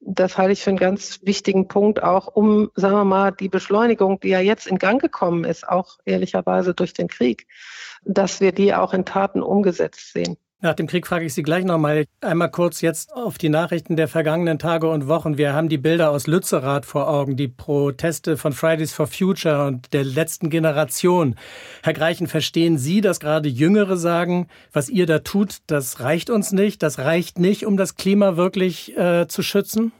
Das 0.00 0.38
halte 0.38 0.52
ich 0.52 0.62
für 0.62 0.70
einen 0.70 0.78
ganz 0.78 1.20
wichtigen 1.22 1.66
Punkt, 1.66 2.02
auch 2.02 2.28
um, 2.28 2.70
sagen 2.76 2.94
wir 2.94 3.04
mal, 3.04 3.32
die 3.32 3.48
Beschleunigung, 3.48 4.20
die 4.20 4.28
ja 4.28 4.40
jetzt 4.40 4.66
in 4.68 4.78
Gang 4.78 5.00
gekommen 5.00 5.44
ist, 5.44 5.68
auch 5.68 5.98
ehrlicherweise 6.04 6.72
durch 6.72 6.92
den 6.92 7.08
Krieg, 7.08 7.48
dass 8.04 8.40
wir 8.40 8.52
die 8.52 8.74
auch 8.74 8.94
in 8.94 9.04
Taten 9.04 9.42
umgesetzt 9.42 10.12
sehen. 10.12 10.36
Nach 10.60 10.74
dem 10.74 10.88
Krieg 10.88 11.06
frage 11.06 11.24
ich 11.24 11.34
Sie 11.34 11.44
gleich 11.44 11.64
nochmal 11.64 12.06
einmal 12.20 12.50
kurz 12.50 12.80
jetzt 12.80 13.12
auf 13.12 13.38
die 13.38 13.48
Nachrichten 13.48 13.94
der 13.94 14.08
vergangenen 14.08 14.58
Tage 14.58 14.90
und 14.90 15.06
Wochen. 15.06 15.38
Wir 15.38 15.52
haben 15.52 15.68
die 15.68 15.78
Bilder 15.78 16.10
aus 16.10 16.26
Lützerath 16.26 16.84
vor 16.84 17.08
Augen, 17.08 17.36
die 17.36 17.46
Proteste 17.46 18.36
von 18.36 18.52
Fridays 18.52 18.92
for 18.92 19.06
Future 19.06 19.68
und 19.68 19.92
der 19.92 20.02
letzten 20.02 20.50
Generation. 20.50 21.36
Herr 21.84 21.92
Greichen, 21.92 22.26
verstehen 22.26 22.76
Sie, 22.76 23.00
dass 23.00 23.20
gerade 23.20 23.48
Jüngere 23.48 23.96
sagen, 23.96 24.48
was 24.72 24.88
ihr 24.88 25.06
da 25.06 25.20
tut, 25.20 25.58
das 25.68 26.00
reicht 26.00 26.28
uns 26.28 26.50
nicht, 26.50 26.82
das 26.82 26.98
reicht 26.98 27.38
nicht, 27.38 27.64
um 27.64 27.76
das 27.76 27.94
Klima 27.94 28.36
wirklich 28.36 28.98
äh, 28.98 29.28
zu 29.28 29.44
schützen? 29.44 29.92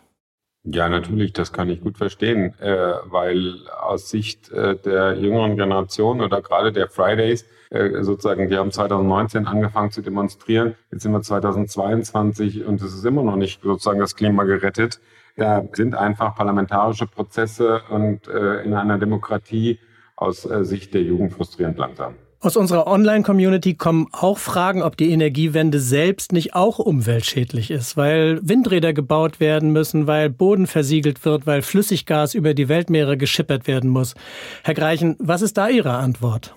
Ja, 0.71 0.89
natürlich, 0.89 1.33
das 1.33 1.53
kann 1.53 1.71
ich 1.71 1.81
gut 1.81 1.97
verstehen, 1.97 2.53
äh, 2.61 2.93
weil 3.05 3.67
aus 3.81 4.11
Sicht 4.11 4.51
äh, 4.51 4.77
der 4.77 5.17
jüngeren 5.17 5.57
Generation 5.57 6.21
oder 6.21 6.43
gerade 6.43 6.73
der 6.73 6.89
Fridays 6.89 7.47
äh, 7.71 8.03
sozusagen, 8.03 8.49
die 8.49 8.57
haben 8.57 8.71
2019 8.71 9.47
angefangen 9.47 9.91
zu 9.91 10.03
demonstrieren, 10.03 10.75
jetzt 10.91 11.03
sind 11.03 11.13
wir 11.13 11.23
2022 11.23 12.67
und 12.67 12.83
es 12.83 12.95
ist 12.95 13.05
immer 13.07 13.23
noch 13.23 13.37
nicht 13.37 13.63
sozusagen 13.63 13.99
das 13.99 14.15
Klima 14.15 14.45
gerettet. 14.45 15.01
Da 15.37 15.65
sind 15.73 15.95
einfach 15.95 16.35
parlamentarische 16.35 17.07
Prozesse 17.07 17.81
und 17.89 18.29
äh, 18.29 18.63
in 18.63 18.75
einer 18.75 18.99
Demokratie 18.99 19.79
aus 20.17 20.45
äh, 20.45 20.65
Sicht 20.65 20.93
der 20.93 21.03
Jugend 21.03 21.33
frustrierend 21.33 21.79
langsam. 21.79 22.15
Aus 22.41 22.57
unserer 22.57 22.87
Online-Community 22.87 23.75
kommen 23.75 24.07
auch 24.13 24.39
Fragen, 24.39 24.83
ob 24.83 24.97
die 24.97 25.11
Energiewende 25.11 25.81
selbst 25.81 26.31
nicht 26.33 26.55
auch 26.55 26.79
umweltschädlich 26.79 27.73
ist, 27.73 27.97
weil 27.97 28.39
Windräder 28.43 28.93
gebaut 28.93 29.41
werden 29.41 29.73
müssen, 29.73 30.07
weil 30.07 30.31
Boden 30.31 30.69
versiegelt 30.69 31.25
wird, 31.25 31.49
weil 31.49 31.63
Flüssiggas 31.63 32.35
über 32.35 32.55
die 32.55 32.69
Weltmeere 32.69 33.17
geschippert 33.17 33.67
werden 33.67 33.91
muss. 33.91 34.15
Herr 34.63 34.75
Greichen, 34.75 35.17
was 35.19 35.43
ist 35.43 35.59
da 35.59 35.69
Ihre 35.69 35.95
Antwort? 35.95 36.55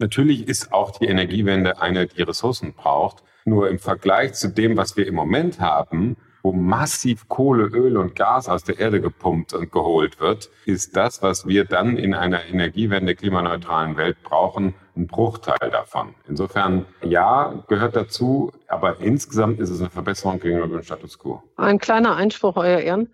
Natürlich 0.00 0.48
ist 0.48 0.72
auch 0.72 0.90
die 0.98 1.06
Energiewende 1.06 1.80
eine, 1.80 2.08
die 2.08 2.22
Ressourcen 2.22 2.74
braucht. 2.74 3.22
Nur 3.44 3.70
im 3.70 3.78
Vergleich 3.78 4.34
zu 4.34 4.48
dem, 4.48 4.76
was 4.76 4.96
wir 4.96 5.06
im 5.06 5.14
Moment 5.14 5.60
haben, 5.60 6.16
wo 6.42 6.52
massiv 6.52 7.28
Kohle, 7.28 7.64
Öl 7.66 7.96
und 7.96 8.14
Gas 8.16 8.48
aus 8.48 8.64
der 8.64 8.78
Erde 8.78 9.00
gepumpt 9.00 9.54
und 9.54 9.70
geholt 9.70 10.20
wird, 10.20 10.50
ist 10.66 10.96
das, 10.96 11.22
was 11.22 11.46
wir 11.46 11.64
dann 11.64 11.96
in 11.96 12.14
einer 12.14 12.44
Energiewende 12.46 13.14
klimaneutralen 13.14 13.96
Welt 13.96 14.16
brauchen, 14.22 14.74
ein 14.98 15.06
Bruchteil 15.06 15.70
davon. 15.70 16.14
Insofern, 16.28 16.84
ja, 17.02 17.64
gehört 17.68 17.96
dazu, 17.96 18.52
aber 18.66 19.00
insgesamt 19.00 19.60
ist 19.60 19.70
es 19.70 19.80
eine 19.80 19.90
Verbesserung 19.90 20.40
gegenüber 20.40 20.66
dem 20.66 20.82
Status 20.82 21.18
quo. 21.18 21.42
Ein 21.56 21.78
kleiner 21.78 22.16
Einspruch, 22.16 22.56
Euer 22.56 22.80
Ehren. 22.80 23.12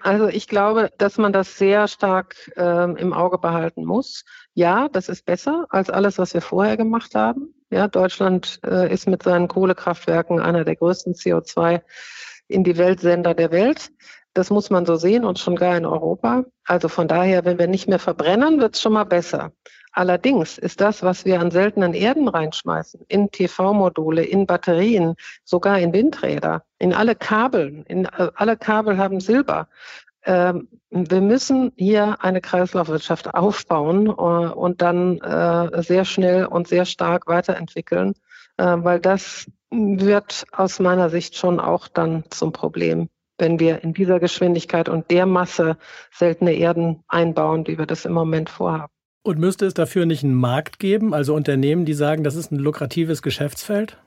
Also 0.00 0.28
ich 0.28 0.48
glaube, 0.48 0.92
dass 0.98 1.18
man 1.18 1.32
das 1.32 1.56
sehr 1.56 1.88
stark 1.88 2.36
äh, 2.56 3.00
im 3.00 3.12
Auge 3.12 3.38
behalten 3.38 3.84
muss. 3.84 4.24
Ja, 4.52 4.88
das 4.88 5.08
ist 5.08 5.24
besser 5.24 5.66
als 5.70 5.90
alles, 5.90 6.18
was 6.18 6.34
wir 6.34 6.42
vorher 6.42 6.76
gemacht 6.76 7.14
haben. 7.14 7.54
Ja, 7.70 7.88
Deutschland 7.88 8.60
äh, 8.64 8.92
ist 8.92 9.08
mit 9.08 9.22
seinen 9.22 9.48
Kohlekraftwerken 9.48 10.40
einer 10.40 10.64
der 10.64 10.76
größten 10.76 11.14
CO2 11.14 11.80
in 12.48 12.64
die 12.64 12.76
Weltsender 12.76 13.34
der 13.34 13.50
Welt. 13.50 13.90
Das 14.34 14.50
muss 14.50 14.68
man 14.68 14.84
so 14.84 14.96
sehen 14.96 15.24
und 15.24 15.38
schon 15.38 15.56
gar 15.56 15.76
in 15.76 15.86
Europa. 15.86 16.44
Also 16.64 16.88
von 16.88 17.08
daher, 17.08 17.44
wenn 17.44 17.58
wir 17.58 17.68
nicht 17.68 17.88
mehr 17.88 18.00
verbrennen, 18.00 18.60
wird 18.60 18.74
es 18.74 18.82
schon 18.82 18.92
mal 18.92 19.04
besser. 19.04 19.52
Allerdings 19.92 20.58
ist 20.58 20.80
das, 20.80 21.04
was 21.04 21.24
wir 21.24 21.40
an 21.40 21.52
seltenen 21.52 21.94
Erden 21.94 22.26
reinschmeißen, 22.26 23.02
in 23.06 23.30
TV-Module, 23.30 24.24
in 24.24 24.44
Batterien, 24.44 25.14
sogar 25.44 25.78
in 25.78 25.92
Windräder, 25.92 26.64
in 26.80 26.92
alle 26.92 27.14
Kabel, 27.14 27.84
in 27.86 28.06
äh, 28.06 28.30
alle 28.34 28.56
Kabel 28.56 28.98
haben 28.98 29.20
Silber. 29.20 29.68
Ähm, 30.24 30.68
wir 30.90 31.20
müssen 31.20 31.70
hier 31.76 32.16
eine 32.24 32.40
Kreislaufwirtschaft 32.40 33.34
aufbauen 33.34 34.08
äh, 34.08 34.10
und 34.10 34.82
dann 34.82 35.18
äh, 35.20 35.80
sehr 35.84 36.04
schnell 36.04 36.46
und 36.46 36.66
sehr 36.66 36.86
stark 36.86 37.28
weiterentwickeln, 37.28 38.14
weil 38.56 39.00
das 39.00 39.50
wird 39.70 40.44
aus 40.52 40.78
meiner 40.78 41.10
Sicht 41.10 41.36
schon 41.36 41.58
auch 41.58 41.88
dann 41.88 42.22
zum 42.30 42.52
Problem, 42.52 43.08
wenn 43.38 43.58
wir 43.58 43.82
in 43.82 43.94
dieser 43.94 44.20
Geschwindigkeit 44.20 44.88
und 44.88 45.10
der 45.10 45.26
Masse 45.26 45.76
seltene 46.10 46.54
Erden 46.54 47.02
einbauen, 47.08 47.66
wie 47.66 47.78
wir 47.78 47.86
das 47.86 48.04
im 48.04 48.12
Moment 48.12 48.50
vorhaben. 48.50 48.92
Und 49.22 49.38
müsste 49.38 49.66
es 49.66 49.74
dafür 49.74 50.04
nicht 50.04 50.22
einen 50.22 50.34
Markt 50.34 50.78
geben, 50.78 51.14
also 51.14 51.34
Unternehmen, 51.34 51.86
die 51.86 51.94
sagen, 51.94 52.24
das 52.24 52.36
ist 52.36 52.52
ein 52.52 52.58
lukratives 52.58 53.22
Geschäftsfeld? 53.22 53.98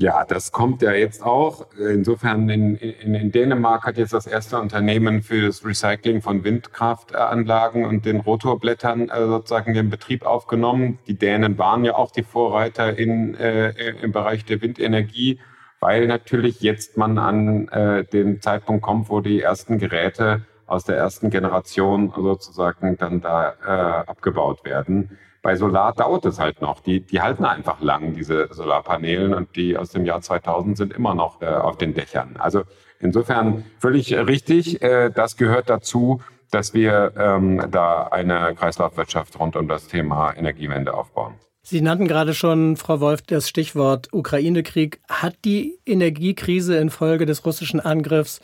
Ja, 0.00 0.24
das 0.24 0.52
kommt 0.52 0.80
ja 0.82 0.92
jetzt 0.92 1.24
auch. 1.24 1.66
Insofern 1.76 2.48
in, 2.48 2.76
in, 2.76 3.16
in, 3.16 3.32
Dänemark 3.32 3.84
hat 3.84 3.98
jetzt 3.98 4.12
das 4.12 4.28
erste 4.28 4.60
Unternehmen 4.60 5.22
für 5.22 5.48
das 5.48 5.64
Recycling 5.64 6.22
von 6.22 6.44
Windkraftanlagen 6.44 7.84
und 7.84 8.04
den 8.04 8.20
Rotorblättern 8.20 9.08
äh, 9.08 9.26
sozusagen 9.26 9.74
den 9.74 9.90
Betrieb 9.90 10.24
aufgenommen. 10.24 11.00
Die 11.08 11.18
Dänen 11.18 11.58
waren 11.58 11.84
ja 11.84 11.96
auch 11.96 12.12
die 12.12 12.22
Vorreiter 12.22 12.96
in, 12.96 13.34
äh, 13.34 13.70
im 14.00 14.12
Bereich 14.12 14.44
der 14.44 14.62
Windenergie, 14.62 15.40
weil 15.80 16.06
natürlich 16.06 16.60
jetzt 16.60 16.96
man 16.96 17.18
an 17.18 17.68
äh, 17.68 18.04
den 18.04 18.40
Zeitpunkt 18.40 18.82
kommt, 18.82 19.10
wo 19.10 19.20
die 19.20 19.40
ersten 19.40 19.78
Geräte 19.78 20.42
aus 20.66 20.84
der 20.84 20.96
ersten 20.96 21.30
Generation 21.30 22.12
sozusagen 22.14 22.96
dann 22.98 23.20
da 23.20 23.54
äh, 23.64 24.08
abgebaut 24.08 24.64
werden. 24.64 25.18
Bei 25.40 25.56
Solar 25.56 25.94
dauert 25.94 26.26
es 26.26 26.38
halt 26.38 26.60
noch. 26.60 26.80
Die, 26.80 27.00
die 27.00 27.22
halten 27.22 27.44
einfach 27.44 27.80
lang, 27.80 28.14
diese 28.14 28.48
Solarpanelen, 28.52 29.32
und 29.32 29.56
die 29.56 29.76
aus 29.76 29.90
dem 29.90 30.04
Jahr 30.04 30.20
2000 30.20 30.76
sind 30.76 30.92
immer 30.92 31.14
noch 31.14 31.40
äh, 31.40 31.46
auf 31.46 31.78
den 31.78 31.94
Dächern. 31.94 32.36
Also 32.38 32.64
insofern 32.98 33.64
völlig 33.78 34.14
richtig. 34.14 34.82
Äh, 34.82 35.10
das 35.10 35.36
gehört 35.36 35.70
dazu, 35.70 36.20
dass 36.50 36.74
wir 36.74 37.12
ähm, 37.16 37.62
da 37.70 38.04
eine 38.08 38.54
Kreislaufwirtschaft 38.54 39.38
rund 39.38 39.56
um 39.56 39.68
das 39.68 39.86
Thema 39.86 40.32
Energiewende 40.36 40.94
aufbauen. 40.94 41.34
Sie 41.70 41.82
nannten 41.82 42.08
gerade 42.08 42.32
schon, 42.32 42.78
Frau 42.78 43.00
Wolf, 43.00 43.20
das 43.20 43.46
Stichwort 43.46 44.08
Ukraine-Krieg. 44.10 45.02
Hat 45.06 45.34
die 45.44 45.78
Energiekrise 45.84 46.78
infolge 46.78 47.26
des 47.26 47.44
russischen 47.44 47.78
Angriffs 47.78 48.40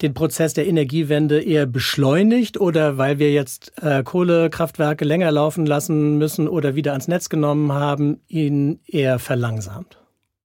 den 0.00 0.14
Prozess 0.14 0.54
der 0.54 0.66
Energiewende 0.66 1.42
eher 1.42 1.66
beschleunigt 1.66 2.58
oder 2.58 2.96
weil 2.96 3.18
wir 3.18 3.30
jetzt 3.34 3.74
äh, 3.82 4.02
Kohlekraftwerke 4.02 5.04
länger 5.04 5.30
laufen 5.30 5.66
lassen 5.66 6.16
müssen 6.16 6.48
oder 6.48 6.74
wieder 6.74 6.92
ans 6.92 7.06
Netz 7.06 7.28
genommen 7.28 7.70
haben, 7.70 8.22
ihn 8.28 8.80
eher 8.86 9.18
verlangsamt? 9.18 9.98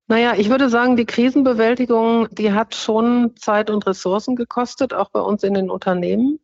Naja, 0.09 0.33
ich 0.37 0.49
würde 0.49 0.67
sagen, 0.67 0.97
die 0.97 1.05
Krisenbewältigung, 1.05 2.27
die 2.31 2.51
hat 2.51 2.75
schon 2.75 3.31
Zeit 3.37 3.69
und 3.69 3.87
Ressourcen 3.87 4.35
gekostet, 4.35 4.93
auch 4.93 5.09
bei 5.09 5.21
uns 5.21 5.43
in 5.43 5.53
den 5.53 5.69
Unternehmen. 5.69 6.37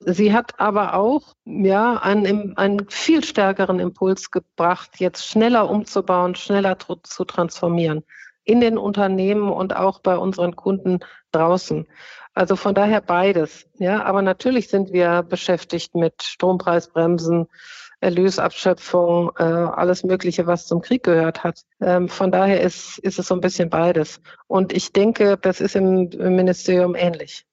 Sie 0.00 0.32
hat 0.32 0.60
aber 0.60 0.94
auch 0.94 1.34
ja, 1.44 1.96
einen, 1.96 2.56
einen 2.56 2.88
viel 2.88 3.24
stärkeren 3.24 3.80
Impuls 3.80 4.30
gebracht, 4.30 4.98
jetzt 4.98 5.26
schneller 5.26 5.68
umzubauen, 5.68 6.34
schneller 6.34 6.78
zu 6.78 7.24
transformieren 7.24 8.04
in 8.44 8.60
den 8.60 8.78
Unternehmen 8.78 9.52
und 9.52 9.76
auch 9.76 10.00
bei 10.00 10.16
unseren 10.16 10.56
Kunden 10.56 11.00
draußen. 11.32 11.86
Also 12.32 12.56
von 12.56 12.74
daher 12.74 13.02
beides. 13.02 13.66
Ja, 13.78 14.04
aber 14.04 14.22
natürlich 14.22 14.68
sind 14.68 14.92
wir 14.92 15.22
beschäftigt 15.22 15.94
mit 15.94 16.22
Strompreisbremsen, 16.22 17.48
Erlösabschöpfung, 18.00 19.32
äh, 19.38 19.42
alles 19.42 20.04
Mögliche, 20.04 20.46
was 20.46 20.66
zum 20.66 20.80
Krieg 20.80 21.02
gehört 21.02 21.44
hat. 21.44 21.62
Ähm, 21.80 22.08
von 22.08 22.30
daher 22.30 22.62
ist, 22.62 22.98
ist 22.98 23.18
es 23.18 23.26
so 23.26 23.34
ein 23.34 23.40
bisschen 23.40 23.68
beides. 23.70 24.20
Und 24.46 24.72
ich 24.72 24.92
denke, 24.92 25.36
das 25.36 25.60
ist 25.60 25.76
im, 25.76 26.10
im 26.12 26.36
Ministerium 26.36 26.94
ähnlich. 26.94 27.44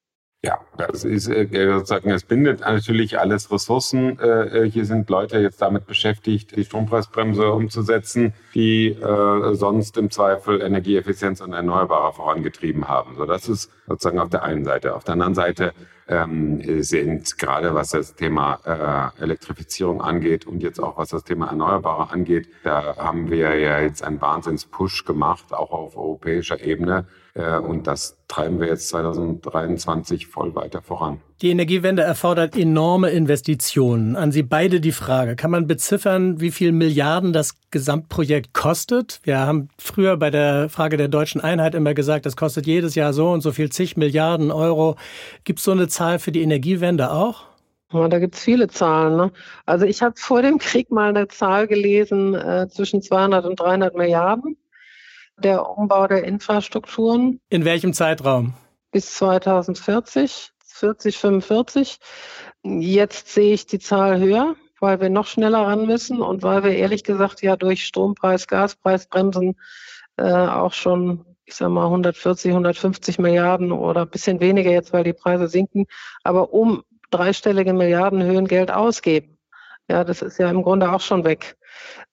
Ja, 0.46 0.60
das 0.78 1.04
ist 1.04 1.26
äh, 1.26 1.48
sozusagen, 1.72 2.08
es 2.10 2.22
bindet 2.22 2.60
natürlich 2.60 3.18
alles 3.18 3.50
Ressourcen. 3.50 4.16
Äh, 4.20 4.70
hier 4.70 4.84
sind 4.84 5.10
Leute 5.10 5.38
jetzt 5.38 5.60
damit 5.60 5.88
beschäftigt, 5.88 6.54
die 6.54 6.64
Strompreisbremse 6.64 7.50
umzusetzen, 7.50 8.32
die 8.54 8.90
äh, 8.90 9.54
sonst 9.54 9.96
im 9.96 10.08
Zweifel 10.08 10.62
Energieeffizienz 10.62 11.40
und 11.40 11.52
Erneuerbare 11.52 12.12
vorangetrieben 12.12 12.86
haben. 12.86 13.16
So, 13.16 13.24
das 13.24 13.48
ist 13.48 13.72
sozusagen 13.88 14.20
auf 14.20 14.30
der 14.30 14.44
einen 14.44 14.64
Seite. 14.64 14.94
Auf 14.94 15.02
der 15.02 15.14
anderen 15.14 15.34
Seite 15.34 15.72
ähm, 16.06 16.62
sind 16.82 17.36
gerade 17.38 17.74
was 17.74 17.90
das 17.90 18.14
Thema 18.14 19.12
äh, 19.18 19.22
Elektrifizierung 19.22 20.00
angeht 20.00 20.46
und 20.46 20.62
jetzt 20.62 20.78
auch 20.78 20.96
was 20.96 21.08
das 21.08 21.24
Thema 21.24 21.48
Erneuerbare 21.48 22.12
angeht, 22.12 22.48
da 22.62 22.96
haben 22.96 23.32
wir 23.32 23.56
ja 23.56 23.80
jetzt 23.80 24.04
einen 24.04 24.20
Wahnsinns-Push 24.20 25.04
gemacht, 25.04 25.52
auch 25.52 25.72
auf 25.72 25.96
europäischer 25.96 26.60
Ebene. 26.60 27.06
Äh, 27.36 27.58
und 27.58 27.86
das 27.86 28.16
treiben 28.28 28.60
wir 28.60 28.68
jetzt 28.68 28.88
2023 28.88 30.26
voll 30.26 30.54
weiter 30.54 30.82
voran. 30.82 31.20
Die 31.42 31.50
Energiewende 31.50 32.02
erfordert 32.02 32.56
enorme 32.56 33.10
Investitionen. 33.10 34.16
An 34.16 34.32
Sie 34.32 34.42
beide 34.42 34.80
die 34.80 34.92
Frage, 34.92 35.36
kann 35.36 35.50
man 35.50 35.66
beziffern, 35.66 36.40
wie 36.40 36.50
viel 36.50 36.72
Milliarden 36.72 37.32
das 37.32 37.54
Gesamtprojekt 37.70 38.54
kostet? 38.54 39.20
Wir 39.24 39.40
haben 39.40 39.68
früher 39.78 40.16
bei 40.16 40.30
der 40.30 40.70
Frage 40.70 40.96
der 40.96 41.08
deutschen 41.08 41.42
Einheit 41.42 41.74
immer 41.74 41.92
gesagt, 41.92 42.24
das 42.24 42.36
kostet 42.36 42.66
jedes 42.66 42.94
Jahr 42.94 43.12
so 43.12 43.30
und 43.30 43.42
so 43.42 43.52
viel 43.52 43.70
zig 43.70 43.96
Milliarden 43.96 44.50
Euro. 44.50 44.96
Gibt 45.44 45.58
es 45.58 45.64
so 45.66 45.72
eine 45.72 45.88
Zahl 45.88 46.18
für 46.18 46.32
die 46.32 46.42
Energiewende 46.42 47.10
auch? 47.10 47.44
Ja, 47.92 48.08
da 48.08 48.18
gibt 48.18 48.34
es 48.34 48.42
viele 48.42 48.68
Zahlen. 48.68 49.16
Ne? 49.16 49.32
Also 49.66 49.84
ich 49.84 50.02
habe 50.02 50.14
vor 50.16 50.42
dem 50.42 50.58
Krieg 50.58 50.90
mal 50.90 51.10
eine 51.10 51.28
Zahl 51.28 51.68
gelesen 51.68 52.34
äh, 52.34 52.66
zwischen 52.68 53.02
200 53.02 53.44
und 53.44 53.60
300 53.60 53.94
Milliarden 53.94 54.56
der 55.38 55.68
Umbau 55.68 56.06
der 56.06 56.24
Infrastrukturen. 56.24 57.40
In 57.48 57.64
welchem 57.64 57.92
Zeitraum? 57.92 58.54
bis 58.96 59.14
2040, 59.16 60.52
40, 60.64 61.18
45. 61.18 61.98
Jetzt 62.62 63.28
sehe 63.28 63.52
ich 63.52 63.66
die 63.66 63.78
Zahl 63.78 64.18
höher, 64.18 64.56
weil 64.80 65.02
wir 65.02 65.10
noch 65.10 65.26
schneller 65.26 65.66
ran 65.66 65.84
müssen 65.86 66.22
und 66.22 66.42
weil 66.42 66.64
wir 66.64 66.74
ehrlich 66.74 67.04
gesagt 67.04 67.42
ja 67.42 67.56
durch 67.56 67.84
Strompreis, 67.84 68.46
Gaspreisbremsen 68.46 69.54
äh, 70.16 70.22
auch 70.22 70.72
schon, 70.72 71.26
ich 71.44 71.56
sag 71.56 71.68
mal, 71.68 71.84
140, 71.84 72.52
150 72.52 73.18
Milliarden 73.18 73.70
oder 73.70 74.00
ein 74.02 74.08
bisschen 74.08 74.40
weniger 74.40 74.70
jetzt, 74.70 74.94
weil 74.94 75.04
die 75.04 75.12
Preise 75.12 75.46
sinken, 75.46 75.84
aber 76.24 76.54
um 76.54 76.82
dreistellige 77.10 77.74
Milliardenhöhen 77.74 78.48
Geld 78.48 78.70
ausgeben. 78.70 79.35
Ja, 79.88 80.04
das 80.04 80.22
ist 80.22 80.38
ja 80.38 80.50
im 80.50 80.62
Grunde 80.62 80.90
auch 80.90 81.00
schon 81.00 81.24
weg. 81.24 81.56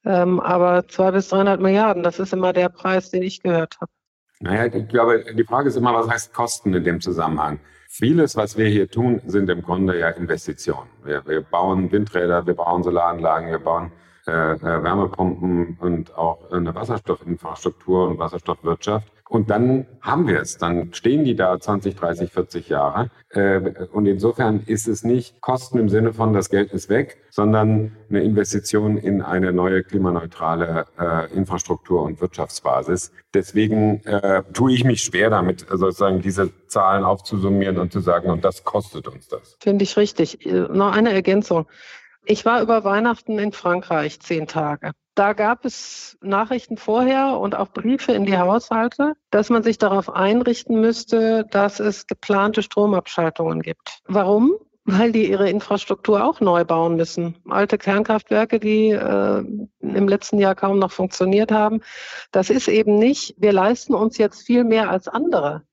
Ähm, 0.05 0.39
aber 0.39 0.87
zwei 0.87 1.11
bis 1.11 1.29
300 1.29 1.59
Milliarden, 1.59 2.03
das 2.03 2.19
ist 2.19 2.33
immer 2.33 2.53
der 2.53 2.69
Preis, 2.69 3.09
den 3.09 3.23
ich 3.23 3.41
gehört 3.41 3.77
habe. 3.81 3.91
Naja, 4.39 4.65
ich 4.65 4.87
glaube, 4.89 5.23
die 5.33 5.43
Frage 5.43 5.69
ist 5.69 5.77
immer, 5.77 5.93
was 5.93 6.09
heißt 6.09 6.33
Kosten 6.33 6.73
in 6.73 6.83
dem 6.83 6.99
Zusammenhang? 6.99 7.59
Vieles, 7.89 8.35
was 8.35 8.57
wir 8.57 8.67
hier 8.67 8.89
tun, 8.89 9.21
sind 9.25 9.49
im 9.49 9.61
Grunde 9.61 9.97
ja 9.97 10.09
Investitionen. 10.09 10.89
Wir, 11.03 11.25
wir 11.25 11.41
bauen 11.41 11.91
Windräder, 11.91 12.45
wir 12.45 12.55
bauen 12.55 12.83
Solaranlagen, 12.83 13.51
wir 13.51 13.59
bauen 13.59 13.91
äh, 14.25 14.53
äh, 14.53 14.83
Wärmepumpen 14.83 15.77
und 15.79 16.17
auch 16.17 16.51
eine 16.51 16.73
Wasserstoffinfrastruktur 16.73 18.09
und 18.09 18.19
Wasserstoffwirtschaft. 18.19 19.12
Und 19.33 19.49
dann 19.49 19.87
haben 19.99 20.27
wir 20.27 20.39
es. 20.41 20.59
Dann 20.59 20.93
stehen 20.93 21.23
die 21.23 21.35
da 21.35 21.59
20, 21.59 21.95
30, 21.95 22.31
40 22.31 22.69
Jahre. 22.69 23.09
Äh, 23.29 23.87
und 23.91 24.05
insofern 24.05 24.61
ist 24.67 24.87
es 24.87 25.03
nicht 25.03 25.41
Kosten 25.41 25.79
im 25.79 25.89
Sinne 25.89 26.13
von, 26.13 26.33
das 26.33 26.51
Geld 26.51 26.71
ist 26.71 26.87
weg, 26.87 27.17
sondern 27.31 27.97
eine 28.09 28.21
Investition 28.21 28.95
in 28.95 29.23
eine 29.23 29.51
neue 29.51 29.81
klimaneutrale 29.81 30.85
äh, 30.99 31.33
Infrastruktur 31.35 32.03
und 32.03 32.21
Wirtschaftsbasis. 32.21 33.11
Deswegen 33.33 34.03
äh, 34.03 34.43
tue 34.53 34.71
ich 34.71 34.83
mich 34.83 35.01
schwer 35.01 35.31
damit, 35.31 35.61
sozusagen 35.67 36.21
diese 36.21 36.51
Zahlen 36.67 37.03
aufzusummieren 37.03 37.79
und 37.79 37.91
zu 37.91 38.01
sagen, 38.01 38.29
und 38.29 38.45
das 38.45 38.63
kostet 38.63 39.07
uns 39.07 39.29
das. 39.29 39.57
Finde 39.59 39.81
ich 39.81 39.97
richtig. 39.97 40.45
Noch 40.45 40.91
eine 40.91 41.11
Ergänzung. 41.11 41.65
Ich 42.23 42.45
war 42.45 42.61
über 42.61 42.83
Weihnachten 42.83 43.39
in 43.39 43.51
Frankreich 43.51 44.19
zehn 44.19 44.45
Tage. 44.45 44.91
Da 45.15 45.33
gab 45.33 45.63
es 45.63 46.17
Nachrichten 46.21 46.77
vorher 46.77 47.37
und 47.39 47.55
auch 47.55 47.69
Briefe 47.69 48.13
in 48.13 48.25
die 48.25 48.37
Haushalte, 48.37 49.13
dass 49.29 49.49
man 49.49 49.61
sich 49.61 49.77
darauf 49.77 50.09
einrichten 50.09 50.81
müsste, 50.81 51.45
dass 51.51 51.79
es 51.79 52.07
geplante 52.07 52.63
Stromabschaltungen 52.63 53.61
gibt. 53.61 53.99
Warum? 54.05 54.53
Weil 54.85 55.11
die 55.11 55.29
ihre 55.29 55.49
Infrastruktur 55.49 56.25
auch 56.25 56.41
neu 56.41 56.65
bauen 56.65 56.95
müssen. 56.95 57.37
Alte 57.47 57.77
Kernkraftwerke, 57.77 58.59
die 58.59 58.89
äh, 58.89 59.43
im 59.79 60.07
letzten 60.07 60.39
Jahr 60.39 60.55
kaum 60.55 60.79
noch 60.79 60.91
funktioniert 60.91 61.51
haben. 61.51 61.81
Das 62.31 62.49
ist 62.49 62.67
eben 62.67 62.97
nicht, 62.97 63.35
wir 63.37 63.53
leisten 63.53 63.93
uns 63.93 64.17
jetzt 64.17 64.41
viel 64.41 64.63
mehr 64.63 64.89
als 64.89 65.07
andere. 65.07 65.63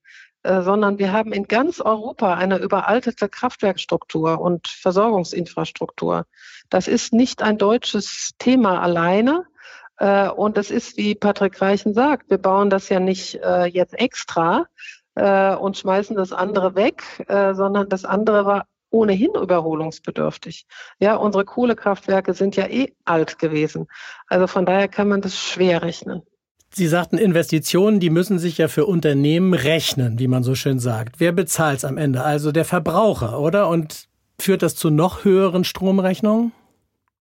Äh, 0.42 0.62
sondern 0.62 0.98
wir 0.98 1.12
haben 1.12 1.32
in 1.32 1.44
ganz 1.44 1.80
Europa 1.80 2.34
eine 2.34 2.58
überaltete 2.58 3.28
Kraftwerkstruktur 3.28 4.40
und 4.40 4.68
Versorgungsinfrastruktur. 4.68 6.24
Das 6.70 6.88
ist 6.88 7.12
nicht 7.12 7.42
ein 7.42 7.58
deutsches 7.58 8.32
Thema 8.38 8.80
alleine. 8.80 9.44
Äh, 9.98 10.30
und 10.30 10.56
es 10.56 10.70
ist, 10.70 10.96
wie 10.96 11.14
Patrick 11.14 11.60
Reichen 11.60 11.92
sagt, 11.92 12.30
wir 12.30 12.38
bauen 12.38 12.70
das 12.70 12.88
ja 12.88 13.00
nicht 13.00 13.34
äh, 13.34 13.66
jetzt 13.66 13.98
extra 13.98 14.66
und 15.12 15.76
schmeißen 15.76 16.16
das 16.16 16.32
andere 16.32 16.76
weg, 16.76 17.02
sondern 17.28 17.88
das 17.88 18.04
andere 18.04 18.46
war 18.46 18.66
ohnehin 18.90 19.32
überholungsbedürftig. 19.34 20.66
Ja, 21.00 21.16
unsere 21.16 21.44
Kohlekraftwerke 21.44 22.32
sind 22.32 22.54
ja 22.54 22.68
eh 22.68 22.94
alt 23.04 23.38
gewesen. 23.40 23.88
Also 24.28 24.46
von 24.46 24.64
daher 24.64 24.88
kann 24.88 25.08
man 25.08 25.20
das 25.20 25.36
schwer 25.36 25.82
rechnen. 25.82 26.22
Sie 26.72 26.86
sagten, 26.86 27.18
Investitionen, 27.18 27.98
die 27.98 28.10
müssen 28.10 28.38
sich 28.38 28.58
ja 28.58 28.68
für 28.68 28.86
Unternehmen 28.86 29.54
rechnen, 29.54 30.18
wie 30.20 30.28
man 30.28 30.44
so 30.44 30.54
schön 30.54 30.78
sagt. 30.78 31.16
Wer 31.18 31.32
bezahlt 31.32 31.78
es 31.78 31.84
am 31.84 31.98
Ende? 31.98 32.22
Also 32.22 32.52
der 32.52 32.64
Verbraucher, 32.64 33.40
oder? 33.40 33.68
Und 33.68 34.06
führt 34.40 34.62
das 34.62 34.76
zu 34.76 34.88
noch 34.90 35.24
höheren 35.24 35.64
Stromrechnungen? 35.64 36.52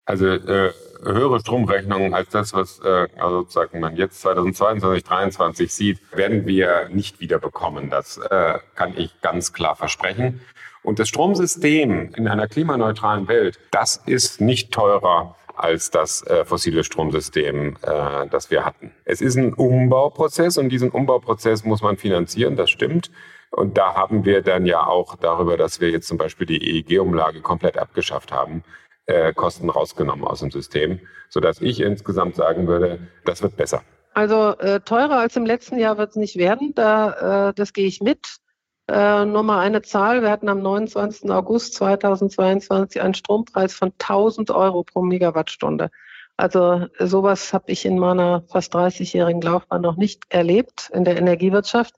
Also 0.06 0.26
äh, 0.26 0.70
höhere 1.02 1.40
Stromrechnungen 1.40 2.14
als 2.14 2.28
das, 2.28 2.52
was 2.52 2.78
äh, 2.80 3.08
also 3.16 3.40
sozusagen 3.40 3.80
man 3.80 3.96
jetzt 3.96 4.20
2022, 4.20 5.04
2023 5.04 5.72
sieht, 5.72 5.98
werden 6.16 6.46
wir 6.46 6.88
nicht 6.90 7.20
wieder 7.20 7.38
bekommen. 7.38 7.90
Das 7.90 8.18
äh, 8.18 8.58
kann 8.74 8.94
ich 8.96 9.20
ganz 9.20 9.52
klar 9.52 9.74
versprechen. 9.74 10.40
Und 10.82 10.98
das 10.98 11.08
Stromsystem 11.08 12.12
in 12.14 12.28
einer 12.28 12.46
klimaneutralen 12.46 13.26
Welt, 13.26 13.58
das 13.70 13.96
ist 14.06 14.40
nicht 14.40 14.70
teurer 14.70 15.34
als 15.56 15.90
das 15.90 16.26
äh, 16.26 16.44
fossile 16.44 16.84
Stromsystem, 16.84 17.76
äh, 17.82 18.26
das 18.28 18.50
wir 18.50 18.64
hatten. 18.64 18.92
Es 19.04 19.20
ist 19.20 19.36
ein 19.36 19.54
Umbauprozess 19.54 20.58
und 20.58 20.68
diesen 20.68 20.90
Umbauprozess 20.90 21.64
muss 21.64 21.82
man 21.82 21.96
finanzieren, 21.96 22.56
das 22.56 22.70
stimmt. 22.70 23.10
Und 23.50 23.78
da 23.78 23.94
haben 23.94 24.24
wir 24.24 24.42
dann 24.42 24.66
ja 24.66 24.84
auch 24.86 25.16
darüber, 25.16 25.56
dass 25.56 25.80
wir 25.80 25.90
jetzt 25.90 26.08
zum 26.08 26.18
Beispiel 26.18 26.46
die 26.46 26.78
EEG-Umlage 26.78 27.40
komplett 27.40 27.78
abgeschafft 27.78 28.32
haben, 28.32 28.64
äh, 29.06 29.32
Kosten 29.32 29.70
rausgenommen 29.70 30.24
aus 30.24 30.40
dem 30.40 30.50
System, 30.50 31.00
sodass 31.28 31.60
ich 31.60 31.80
insgesamt 31.80 32.36
sagen 32.36 32.66
würde, 32.66 32.98
das 33.24 33.42
wird 33.42 33.56
besser. 33.56 33.82
Also 34.12 34.56
äh, 34.58 34.80
teurer 34.80 35.18
als 35.18 35.36
im 35.36 35.44
letzten 35.44 35.78
Jahr 35.78 35.98
wird 35.98 36.10
es 36.10 36.16
nicht 36.16 36.36
werden, 36.36 36.72
da, 36.74 37.48
äh, 37.48 37.54
das 37.54 37.72
gehe 37.72 37.86
ich 37.86 38.00
mit. 38.00 38.38
Äh, 38.86 39.24
nur 39.24 39.42
mal 39.42 39.60
eine 39.60 39.82
Zahl. 39.82 40.22
Wir 40.22 40.30
hatten 40.30 40.48
am 40.48 40.60
29. 40.60 41.30
August 41.30 41.74
2022 41.74 43.00
einen 43.00 43.14
Strompreis 43.14 43.74
von 43.74 43.92
1000 43.98 44.50
Euro 44.50 44.82
pro 44.82 45.02
Megawattstunde. 45.02 45.90
Also 46.36 46.86
sowas 46.98 47.52
habe 47.52 47.70
ich 47.70 47.86
in 47.86 47.98
meiner 47.98 48.42
fast 48.50 48.74
30-jährigen 48.74 49.40
Laufbahn 49.40 49.82
noch 49.82 49.96
nicht 49.96 50.24
erlebt 50.30 50.90
in 50.92 51.04
der 51.04 51.16
Energiewirtschaft. 51.16 51.94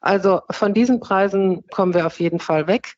Also 0.00 0.42
von 0.50 0.74
diesen 0.74 1.00
Preisen 1.00 1.66
kommen 1.68 1.94
wir 1.94 2.06
auf 2.06 2.20
jeden 2.20 2.40
Fall 2.40 2.66
weg. 2.66 2.96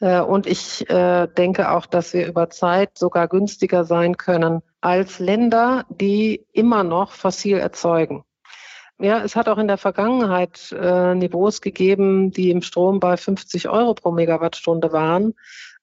Äh, 0.00 0.20
und 0.20 0.46
ich 0.46 0.88
äh, 0.90 1.28
denke 1.28 1.70
auch, 1.70 1.86
dass 1.86 2.12
wir 2.12 2.26
über 2.26 2.50
Zeit 2.50 2.98
sogar 2.98 3.28
günstiger 3.28 3.84
sein 3.84 4.16
können 4.16 4.60
als 4.80 5.20
Länder, 5.20 5.86
die 5.88 6.44
immer 6.52 6.84
noch 6.84 7.12
fossil 7.12 7.58
erzeugen. 7.58 8.24
Ja, 9.00 9.22
es 9.24 9.34
hat 9.34 9.48
auch 9.48 9.58
in 9.58 9.66
der 9.66 9.78
Vergangenheit 9.78 10.70
äh, 10.72 11.14
Niveaus 11.14 11.60
gegeben, 11.60 12.30
die 12.30 12.50
im 12.50 12.62
Strom 12.62 13.00
bei 13.00 13.16
50 13.16 13.68
Euro 13.68 13.94
pro 13.94 14.12
Megawattstunde 14.12 14.92
waren. 14.92 15.34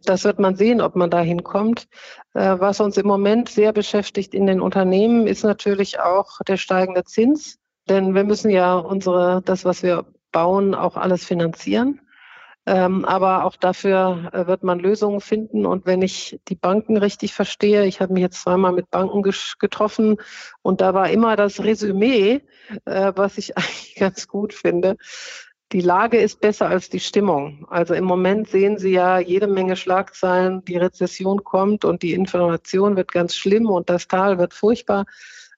Das 0.04 0.24
wird 0.24 0.40
man 0.40 0.56
sehen, 0.56 0.82
ob 0.82 0.96
man 0.96 1.10
da 1.10 1.20
hinkommt. 1.20 1.88
Äh, 2.34 2.58
was 2.60 2.80
uns 2.80 2.98
im 2.98 3.08
Moment 3.08 3.50
sehr 3.50 3.74
beschäftigt 3.74 4.34
in 4.34 4.48
den 4.48 4.62
Unternehmen, 4.62 5.28
ist 5.28 5.44
natürlich 5.44 6.00
auch 6.00 6.40
der 6.48 6.58
steigende 6.58 7.04
Zins. 7.04 7.60
Denn 7.90 8.16
wir 8.16 8.24
müssen 8.24 8.50
ja 8.50 8.76
unsere, 8.78 9.42
das, 9.44 9.66
was 9.66 9.84
wir 9.84 10.06
bauen, 10.32 10.74
auch 10.74 10.96
alles 10.96 11.26
finanzieren. 11.26 12.00
Ähm, 12.72 13.04
aber 13.04 13.44
auch 13.44 13.58
dafür 13.58 14.30
äh, 14.32 14.48
wird 14.48 14.64
man 14.64 14.80
Lösungen 14.80 15.20
finden. 15.20 15.66
Und 15.66 15.86
wenn 15.86 16.02
ich 16.02 16.40
die 16.48 16.56
Banken 16.56 16.96
richtig 16.96 17.34
verstehe, 17.34 17.86
ich 17.86 18.00
habe 18.00 18.14
mich 18.14 18.22
jetzt 18.22 18.42
zweimal 18.42 18.72
mit 18.72 18.90
Banken 18.90 19.24
getroffen 19.24 20.16
und 20.62 20.80
da 20.80 20.94
war 20.94 21.10
immer 21.10 21.36
das 21.36 21.62
Resümee, 21.62 22.40
äh, 22.86 23.12
was 23.14 23.38
ich 23.38 23.58
eigentlich 23.58 23.96
ganz 23.96 24.26
gut 24.30 24.54
finde. 24.54 24.96
Die 25.74 25.82
Lage 25.82 26.18
ist 26.18 26.40
besser 26.40 26.70
als 26.70 26.90
die 26.90 27.02
Stimmung. 27.02 27.68
Also 27.70 27.94
im 27.94 28.06
Moment 28.06 28.48
sehen 28.48 28.78
Sie 28.78 28.92
ja 28.92 29.20
jede 29.20 29.48
Menge 29.48 29.76
Schlagzeilen, 29.76 30.64
die 30.64 30.78
Rezession 30.78 31.44
kommt 31.44 31.84
und 31.84 32.04
die 32.04 32.14
Information 32.14 32.96
wird 32.96 33.12
ganz 33.12 33.36
schlimm 33.36 33.66
und 33.66 33.90
das 33.90 34.08
Tal 34.08 34.38
wird 34.38 34.54
furchtbar. 34.54 35.06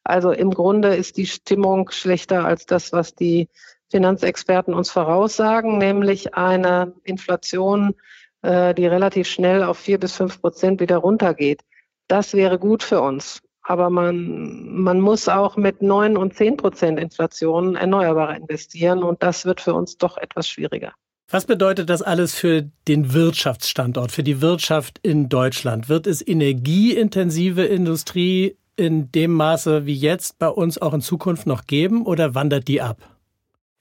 Also 0.04 0.32
im 0.32 0.50
Grunde 0.50 0.96
ist 0.96 1.18
die 1.18 1.28
Stimmung 1.28 1.92
schlechter 1.92 2.44
als 2.44 2.66
das, 2.66 2.92
was 2.92 3.14
die 3.14 3.50
Finanzexperten 3.94 4.74
uns 4.74 4.90
voraussagen, 4.90 5.78
nämlich 5.78 6.34
eine 6.34 6.94
Inflation, 7.04 7.94
äh, 8.42 8.74
die 8.74 8.88
relativ 8.88 9.28
schnell 9.28 9.62
auf 9.62 9.78
vier 9.78 10.00
bis 10.00 10.16
fünf 10.16 10.42
Prozent 10.42 10.82
wieder 10.82 10.98
runtergeht. 10.98 11.62
Das 12.08 12.34
wäre 12.34 12.58
gut 12.58 12.82
für 12.82 13.02
uns. 13.02 13.40
Aber 13.62 13.92
man, 13.92 14.82
man 14.82 15.00
muss 15.00 15.30
auch 15.30 15.58
mit 15.58 15.84
neun 15.84 16.18
und 16.18 16.34
zehn 16.34 16.58
Prozent 16.58 17.00
Inflation 17.00 17.76
Erneuerbare 17.76 18.36
investieren 18.36 19.04
und 19.04 19.22
das 19.22 19.46
wird 19.46 19.62
für 19.62 19.76
uns 19.76 19.96
doch 20.00 20.18
etwas 20.18 20.50
schwieriger. 20.50 20.94
Was 21.30 21.46
bedeutet 21.46 21.88
das 21.88 22.02
alles 22.02 22.34
für 22.34 22.64
den 22.88 23.14
Wirtschaftsstandort, 23.14 24.12
für 24.12 24.24
die 24.24 24.42
Wirtschaft 24.42 25.00
in 25.04 25.30
Deutschland? 25.30 25.88
Wird 25.88 26.08
es 26.08 26.28
energieintensive 26.28 27.64
Industrie 27.64 28.58
in 28.76 29.12
dem 29.12 29.34
Maße 29.34 29.86
wie 29.86 29.94
jetzt 29.94 30.40
bei 30.40 30.50
uns 30.50 30.82
auch 30.82 30.96
in 30.96 31.02
Zukunft 31.02 31.46
noch 31.46 31.68
geben 31.68 32.08
oder 32.08 32.34
wandert 32.34 32.68
die 32.68 32.82
ab? 32.82 33.13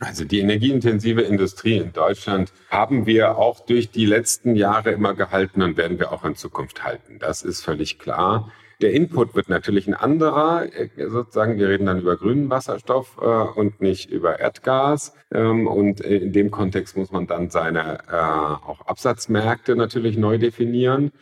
Also 0.04 0.24
die 0.24 0.40
energieintensive 0.40 1.22
Industrie 1.22 1.76
in 1.76 1.92
Deutschland 1.92 2.52
haben 2.70 3.06
wir 3.06 3.38
auch 3.38 3.60
durch 3.60 3.90
die 3.90 4.04
letzten 4.04 4.56
Jahre 4.56 4.90
immer 4.90 5.14
gehalten 5.14 5.62
und 5.62 5.76
werden 5.76 6.00
wir 6.00 6.12
auch 6.12 6.24
in 6.24 6.34
Zukunft 6.34 6.82
halten. 6.82 7.18
Das 7.20 7.42
ist 7.42 7.62
völlig 7.62 8.00
klar. 8.00 8.50
Der 8.80 8.92
Input 8.92 9.36
wird 9.36 9.48
natürlich 9.48 9.86
ein 9.86 9.94
anderer. 9.94 10.66
Äh, 10.74 10.88
sozusagen, 11.08 11.56
wir 11.56 11.68
reden 11.68 11.86
dann 11.86 12.00
über 12.00 12.16
grünen 12.16 12.50
Wasserstoff 12.50 13.16
äh, 13.20 13.24
und 13.24 13.80
nicht 13.80 14.10
über 14.10 14.40
Erdgas. 14.40 15.14
Ähm, 15.32 15.68
und 15.68 16.00
in 16.00 16.32
dem 16.32 16.50
Kontext 16.50 16.96
muss 16.96 17.12
man 17.12 17.28
dann 17.28 17.50
seine 17.50 18.00
äh, 18.10 18.16
auch 18.16 18.80
Absatzmärkte 18.86 19.76
natürlich 19.76 20.18
neu 20.18 20.36
definieren. 20.38 21.12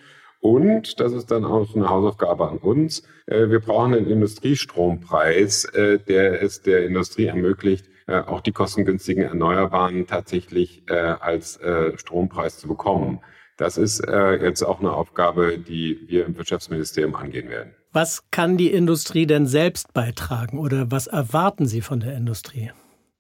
Und, 0.41 1.01
das 1.01 1.13
ist 1.13 1.31
dann 1.31 1.45
auch 1.45 1.77
eine 1.77 1.91
Hausaufgabe 1.91 2.49
an 2.49 2.57
uns, 2.57 3.03
äh, 3.27 3.51
wir 3.51 3.61
brauchen 3.61 3.95
einen 3.95 4.07
Industriestrompreis, 4.07 5.67
äh, 5.67 5.99
der 5.99 6.43
es 6.43 6.63
der 6.63 6.87
Industrie 6.87 7.27
ermöglicht, 7.27 7.90
äh, 8.11 8.25
auch 8.27 8.41
die 8.41 8.53
kostengünstigen 8.53 9.23
Erneuerbaren 9.23 10.07
tatsächlich 10.07 10.83
äh, 10.89 10.95
als 10.95 11.57
äh, 11.59 11.97
Strompreis 11.97 12.59
zu 12.59 12.67
bekommen. 12.67 13.21
Das 13.57 13.79
ist 13.79 14.01
äh, 14.01 14.43
jetzt 14.43 14.63
auch 14.63 14.81
eine 14.81 14.93
Aufgabe, 14.93 15.59
die 15.59 16.01
wir 16.09 16.27
im 16.27 16.37
Wirtschaftsministerium 16.37 17.15
angehen 17.15 17.49
werden. 17.49 17.75
Was 17.93 18.31
kann 18.31 18.57
die 18.57 18.73
Industrie 18.73 19.27
denn 19.27 19.47
selbst 19.47 19.93
beitragen 19.93 20.59
oder 20.59 20.91
was 20.91 21.07
erwarten 21.07 21.67
Sie 21.67 21.83
von 21.83 22.01
der 22.01 22.17
Industrie? 22.17 22.73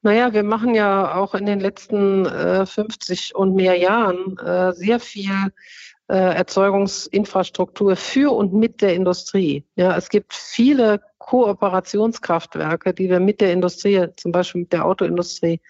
Naja, 0.03 0.33
wir 0.33 0.42
machen 0.42 0.74
ja 0.74 1.14
auch 1.14 1.35
in 1.35 1.46
den 1.46 1.61
letzten 1.61 2.24
äh, 2.26 2.64
50 2.64 3.35
und 3.35 3.55
mehr 3.55 3.76
Jahren 3.76 4.38
äh, 4.38 4.72
sehr 4.72 4.98
viel 4.98 5.53
äh, 6.09 6.14
Erzeugungsinfrastruktur 6.14 7.96
für 7.96 8.33
und 8.33 8.55
mit 8.55 8.81
der 8.81 8.94
Industrie. 8.94 9.64
Ja, 9.76 9.96
es 9.96 10.09
gibt 10.09 10.33
viele 10.33 11.00
Kooperationskraftwerke, 11.30 12.92
die 12.92 13.08
wir 13.08 13.20
mit 13.20 13.40
der 13.40 13.52
Industrie, 13.52 14.08
zum 14.16 14.32
Beispiel 14.32 14.62
mit 14.62 14.72
der 14.72 14.84
Autoindustrie, 14.84 15.60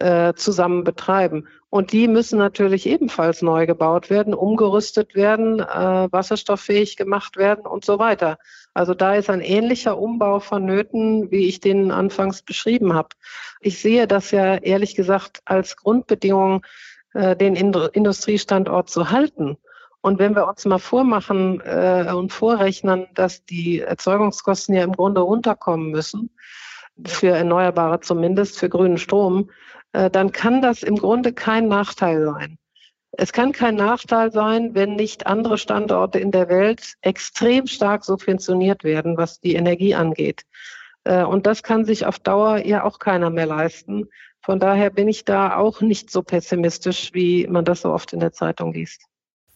äh, 0.00 0.34
zusammen 0.34 0.82
betreiben. 0.82 1.46
Und 1.70 1.92
die 1.92 2.08
müssen 2.08 2.40
natürlich 2.40 2.86
ebenfalls 2.86 3.40
neu 3.40 3.66
gebaut 3.66 4.10
werden, 4.10 4.34
umgerüstet 4.34 5.14
werden, 5.14 5.60
äh, 5.60 6.08
wasserstofffähig 6.10 6.96
gemacht 6.96 7.36
werden 7.36 7.66
und 7.66 7.84
so 7.84 8.00
weiter. 8.00 8.38
Also 8.74 8.94
da 8.94 9.14
ist 9.14 9.30
ein 9.30 9.42
ähnlicher 9.42 9.96
Umbau 9.96 10.40
vonnöten, 10.40 11.30
wie 11.30 11.46
ich 11.46 11.60
den 11.60 11.92
anfangs 11.92 12.42
beschrieben 12.42 12.92
habe. 12.92 13.10
Ich 13.60 13.80
sehe 13.80 14.08
das 14.08 14.32
ja 14.32 14.56
ehrlich 14.56 14.96
gesagt 14.96 15.40
als 15.44 15.76
Grundbedingung, 15.76 16.66
äh, 17.14 17.36
den 17.36 17.54
Industriestandort 17.54 18.90
zu 18.90 19.10
halten. 19.10 19.56
Und 20.06 20.20
wenn 20.20 20.36
wir 20.36 20.46
uns 20.46 20.64
mal 20.64 20.78
vormachen 20.78 21.60
äh, 21.62 22.12
und 22.14 22.32
vorrechnen, 22.32 23.08
dass 23.14 23.44
die 23.44 23.80
Erzeugungskosten 23.80 24.72
ja 24.72 24.84
im 24.84 24.92
Grunde 24.92 25.20
runterkommen 25.20 25.90
müssen, 25.90 26.30
für 27.04 27.30
Erneuerbare 27.30 27.98
zumindest, 27.98 28.56
für 28.56 28.68
grünen 28.68 28.98
Strom, 28.98 29.50
äh, 29.94 30.08
dann 30.08 30.30
kann 30.30 30.62
das 30.62 30.84
im 30.84 30.94
Grunde 30.94 31.32
kein 31.32 31.66
Nachteil 31.66 32.24
sein. 32.24 32.56
Es 33.10 33.32
kann 33.32 33.50
kein 33.50 33.74
Nachteil 33.74 34.30
sein, 34.30 34.76
wenn 34.76 34.94
nicht 34.94 35.26
andere 35.26 35.58
Standorte 35.58 36.20
in 36.20 36.30
der 36.30 36.48
Welt 36.48 36.94
extrem 37.00 37.66
stark 37.66 38.04
subventioniert 38.04 38.84
werden, 38.84 39.16
was 39.16 39.40
die 39.40 39.56
Energie 39.56 39.96
angeht. 39.96 40.42
Äh, 41.02 41.24
und 41.24 41.46
das 41.46 41.64
kann 41.64 41.84
sich 41.84 42.06
auf 42.06 42.20
Dauer 42.20 42.58
ja 42.58 42.84
auch 42.84 43.00
keiner 43.00 43.30
mehr 43.30 43.46
leisten. 43.46 44.08
Von 44.40 44.60
daher 44.60 44.90
bin 44.90 45.08
ich 45.08 45.24
da 45.24 45.56
auch 45.56 45.80
nicht 45.80 46.12
so 46.12 46.22
pessimistisch, 46.22 47.10
wie 47.12 47.48
man 47.48 47.64
das 47.64 47.80
so 47.80 47.92
oft 47.92 48.12
in 48.12 48.20
der 48.20 48.30
Zeitung 48.30 48.72
liest. 48.72 49.02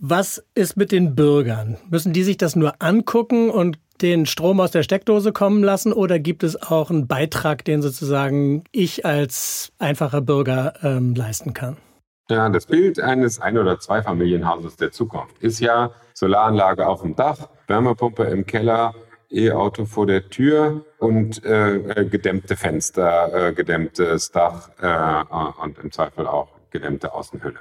Was 0.02 0.42
ist 0.54 0.78
mit 0.78 0.92
den 0.92 1.14
Bürgern? 1.14 1.76
Müssen 1.90 2.14
die 2.14 2.22
sich 2.22 2.38
das 2.38 2.56
nur 2.56 2.72
angucken 2.78 3.50
und 3.50 3.78
den 4.00 4.24
Strom 4.24 4.58
aus 4.58 4.70
der 4.70 4.82
Steckdose 4.82 5.30
kommen 5.30 5.62
lassen 5.62 5.92
oder 5.92 6.18
gibt 6.18 6.42
es 6.42 6.56
auch 6.56 6.88
einen 6.88 7.06
Beitrag, 7.06 7.66
den 7.66 7.82
sozusagen 7.82 8.64
ich 8.72 9.04
als 9.04 9.72
einfacher 9.78 10.22
Bürger 10.22 10.72
ähm, 10.82 11.14
leisten 11.14 11.52
kann? 11.52 11.76
Ja, 12.30 12.48
das 12.48 12.64
Bild 12.64 12.98
eines 12.98 13.42
Ein- 13.42 13.58
oder 13.58 13.78
Zweifamilienhauses 13.78 14.76
der 14.76 14.90
Zukunft 14.90 15.36
ist 15.40 15.60
ja 15.60 15.90
Solaranlage 16.14 16.86
auf 16.86 17.02
dem 17.02 17.14
Dach, 17.14 17.50
Wärmepumpe 17.66 18.22
im 18.22 18.46
Keller, 18.46 18.94
E-Auto 19.30 19.84
vor 19.84 20.06
der 20.06 20.30
Tür 20.30 20.82
und 20.96 21.44
äh, 21.44 21.74
äh 21.74 22.04
gedämmte 22.06 22.56
Fenster, 22.56 23.48
äh, 23.48 23.52
gedämmtes 23.52 24.30
Dach 24.30 24.70
äh, 24.80 25.62
und 25.62 25.78
im 25.78 25.92
Zweifel 25.92 26.26
auch 26.26 26.48
gedämmte 26.70 27.12
Außenhülle. 27.12 27.58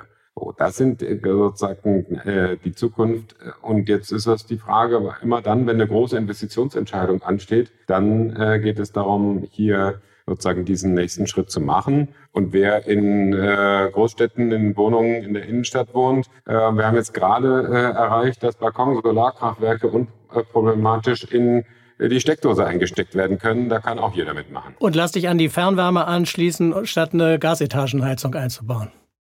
Das 0.57 0.77
sind 0.77 1.01
äh, 1.01 1.19
sozusagen 1.23 2.15
äh, 2.25 2.57
die 2.63 2.73
Zukunft. 2.73 3.35
Und 3.61 3.89
jetzt 3.89 4.11
ist 4.11 4.27
das 4.27 4.45
die 4.45 4.57
Frage, 4.57 5.15
immer 5.21 5.41
dann, 5.41 5.67
wenn 5.67 5.75
eine 5.75 5.87
große 5.87 6.17
Investitionsentscheidung 6.17 7.21
ansteht, 7.23 7.71
dann 7.87 8.35
äh, 8.35 8.59
geht 8.59 8.79
es 8.79 8.91
darum, 8.91 9.47
hier 9.51 10.01
sozusagen 10.29 10.63
diesen 10.63 10.93
nächsten 10.93 11.27
Schritt 11.27 11.49
zu 11.49 11.59
machen. 11.59 12.09
Und 12.31 12.53
wer 12.53 12.85
in 12.87 13.33
äh, 13.33 13.89
Großstädten, 13.91 14.51
in 14.51 14.77
Wohnungen 14.77 15.23
in 15.23 15.33
der 15.33 15.45
Innenstadt 15.45 15.93
wohnt, 15.93 16.27
äh, 16.45 16.53
wir 16.53 16.85
haben 16.85 16.95
jetzt 16.95 17.13
gerade 17.13 17.67
äh, 17.67 17.97
erreicht, 17.97 18.43
dass 18.43 18.55
Balkon-Solarkraftwerke 18.55 19.87
unproblematisch 19.87 21.23
in 21.25 21.65
die 21.99 22.21
Steckdose 22.21 22.65
eingesteckt 22.65 23.13
werden 23.13 23.39
können. 23.39 23.67
Da 23.67 23.79
kann 23.79 23.99
auch 23.99 24.15
jeder 24.15 24.33
mitmachen. 24.33 24.75
Und 24.79 24.95
lass 24.95 25.11
dich 25.11 25.27
an 25.27 25.37
die 25.37 25.49
Fernwärme 25.49 26.05
anschließen, 26.05 26.85
statt 26.85 27.13
eine 27.13 27.39
Gasetagenheizung 27.39 28.35
einzubauen. 28.35 28.89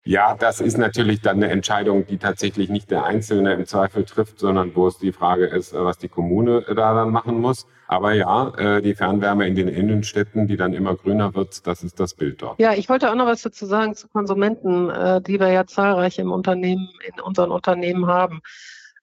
Ja, 0.09 0.35
das 0.35 0.63
ist 0.63 0.79
natürlich 0.79 1.21
dann 1.21 1.37
eine 1.37 1.53
Entscheidung, 1.53 2.07
die 2.07 2.17
tatsächlich 2.17 2.71
nicht 2.71 2.91
der 2.91 3.05
Einzelne 3.05 3.53
im 3.53 3.67
Zweifel 3.67 4.07
trifft, 4.07 4.39
sondern 4.39 4.75
wo 4.75 4.87
es 4.87 4.97
die 4.97 5.13
Frage 5.13 5.45
ist, 5.45 5.75
was 5.75 5.99
die 5.99 6.09
Kommune 6.09 6.63
da 6.63 6.95
dann 6.95 7.11
machen 7.11 7.43
muss. 7.43 7.67
Aber 7.89 8.15
ja, 8.15 8.49
äh, 8.57 8.81
die 8.81 8.95
Fernwärme 8.95 9.47
in 9.47 9.55
den 9.55 9.69
Innenstädten, 9.69 10.47
die 10.47 10.57
dann 10.57 10.73
immer 10.73 10.95
grüner 10.95 11.35
wird, 11.35 11.67
das 11.67 11.83
ist 11.83 12.01
das 12.01 12.15
Bild 12.15 12.41
dort. 12.41 12.59
Ja, 12.59 12.73
ich 12.73 12.89
wollte 12.89 13.11
auch 13.11 13.15
noch 13.17 13.27
was 13.27 13.43
dazu 13.43 13.67
sagen 13.67 13.95
zu 13.97 14.09
Konsumenten, 14.09 14.89
äh, 14.89 15.21
die 15.21 15.39
wir 15.39 15.53
ja 15.53 15.67
zahlreich 15.67 16.19
im 16.19 16.33
Unternehmen, 16.33 16.89
in 17.07 17.21
unseren 17.21 17.51
Unternehmen 17.51 18.07
haben. 18.07 18.41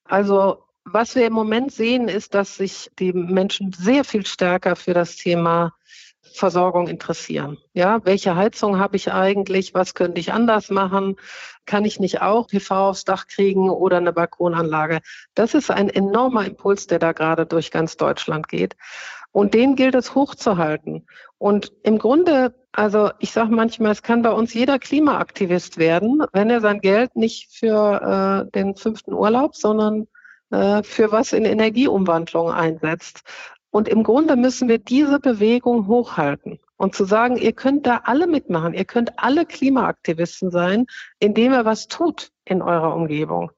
Also 0.06 0.64
was 0.86 1.16
wir 1.16 1.28
im 1.28 1.34
Moment 1.34 1.72
sehen, 1.72 2.08
ist, 2.08 2.34
dass 2.34 2.58
sich 2.58 2.90
die 2.98 3.14
Menschen 3.14 3.74
sehr 3.74 4.06
viel 4.06 4.26
stärker 4.26 4.76
für 4.76 4.96
das 4.96 5.18
Thema 5.18 5.76
Versorgung 6.36 6.88
interessieren. 6.88 7.58
Ja, 7.74 8.04
welche 8.06 8.36
Heizung 8.36 8.80
habe 8.80 8.96
ich 8.96 9.12
eigentlich? 9.12 9.74
Was 9.74 9.94
könnte 9.94 10.20
ich 10.20 10.34
anders 10.34 10.70
machen? 10.70 11.16
Kann 11.66 11.86
ich 11.86 12.00
nicht 12.00 12.22
auch 12.22 12.48
PV 12.48 12.90
aufs 12.90 13.06
Dach 13.06 13.28
kriegen 13.28 13.70
oder 13.70 13.98
eine 13.98 14.14
Balkonanlage? 14.14 15.00
Das 15.34 15.54
ist 15.54 15.72
ein 15.72 15.90
enormer 15.90 16.46
Impuls, 16.46 16.88
der 16.88 17.00
da 17.00 17.12
gerade 17.12 17.46
durch 17.46 17.72
ganz 17.72 17.98
Deutschland 17.98 18.48
geht. 18.48 18.76
Und 19.32 19.54
den 19.54 19.76
gilt 19.76 19.96
es 19.96 20.16
hochzuhalten. 20.16 21.06
Und 21.38 21.74
im 21.84 21.98
Grunde, 21.98 22.54
also 22.72 23.12
ich 23.20 23.32
sage 23.32 23.54
manchmal, 23.54 23.92
es 23.92 24.02
kann 24.02 24.22
bei 24.22 24.32
uns 24.32 24.54
jeder 24.54 24.80
Klimaaktivist 24.80 25.78
werden, 25.78 26.24
wenn 26.32 26.50
er 26.50 26.62
sein 26.62 26.80
Geld 26.80 27.16
nicht 27.16 27.54
für 27.54 28.46
äh, 28.48 28.52
den 28.52 28.76
fünften 28.76 29.14
Urlaub, 29.14 29.56
sondern 29.56 30.08
äh, 30.52 30.84
für 30.84 31.12
was 31.12 31.34
in 31.34 31.44
Energieumwandlung 31.44 32.50
einsetzt. 32.50 33.24
Und 33.76 33.90
im 33.90 34.04
Grunde 34.04 34.38
müssen 34.38 34.70
wir 34.70 34.78
diese 34.78 35.20
Bewegung 35.20 35.88
hochhalten 35.88 36.60
und 36.78 36.96
zu 36.96 37.04
sagen, 37.04 37.36
ihr 37.36 37.52
könnt 37.52 37.86
da 37.86 38.04
alle 38.06 38.26
mitmachen, 38.26 38.74
ihr 38.74 38.86
könnt 38.86 39.20
alle 39.20 39.46
Klimaaktivisten 39.46 40.50
sein, 40.50 40.86
indem 41.20 41.52
ihr 41.52 41.66
was 41.66 41.90
tut 41.90 42.32
in 42.46 42.62
eurer 42.62 42.96
Umgebung. 42.96 43.52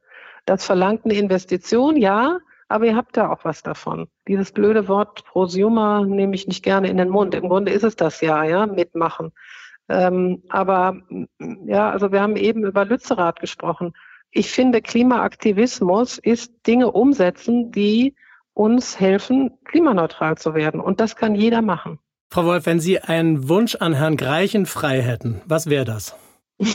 Das 0.47 0.65
verlangt 0.65 1.05
eine 1.05 1.13
Investition, 1.13 1.97
ja, 1.97 2.39
aber 2.67 2.85
ihr 2.85 2.95
habt 2.95 3.15
da 3.15 3.29
auch 3.29 3.45
was 3.45 3.61
davon. 3.61 4.07
Dieses 4.27 4.51
blöde 4.51 4.87
Wort 4.87 5.23
Prosumer 5.23 6.03
nehme 6.03 6.33
ich 6.33 6.47
nicht 6.47 6.63
gerne 6.63 6.89
in 6.89 6.97
den 6.97 7.09
Mund. 7.09 7.35
Im 7.35 7.47
Grunde 7.47 7.71
ist 7.71 7.83
es 7.83 7.95
das 7.95 8.19
ja, 8.19 8.43
ja, 8.43 8.65
mitmachen. 8.65 9.31
Ähm, 9.87 10.41
aber 10.49 10.99
ja, 11.67 11.91
also 11.91 12.11
wir 12.11 12.21
haben 12.21 12.37
eben 12.37 12.65
über 12.65 12.85
Lützerath 12.85 13.39
gesprochen. 13.39 13.93
Ich 14.31 14.49
finde, 14.49 14.81
Klimaaktivismus 14.81 16.17
ist 16.17 16.65
Dinge 16.65 16.91
umsetzen, 16.91 17.71
die 17.71 18.15
uns 18.57 18.99
helfen, 18.99 19.51
klimaneutral 19.65 20.37
zu 20.37 20.55
werden. 20.55 20.81
Und 20.81 20.99
das 20.99 21.15
kann 21.15 21.35
jeder 21.35 21.61
machen. 21.61 21.99
Frau 22.31 22.45
Wolf, 22.45 22.65
wenn 22.65 22.79
Sie 22.79 22.99
einen 22.99 23.47
Wunsch 23.47 23.75
an 23.75 23.93
Herrn 23.93 24.17
Greichen 24.17 24.65
frei 24.65 25.01
hätten, 25.01 25.41
was 25.45 25.69
wäre 25.69 25.85
das? 25.85 26.15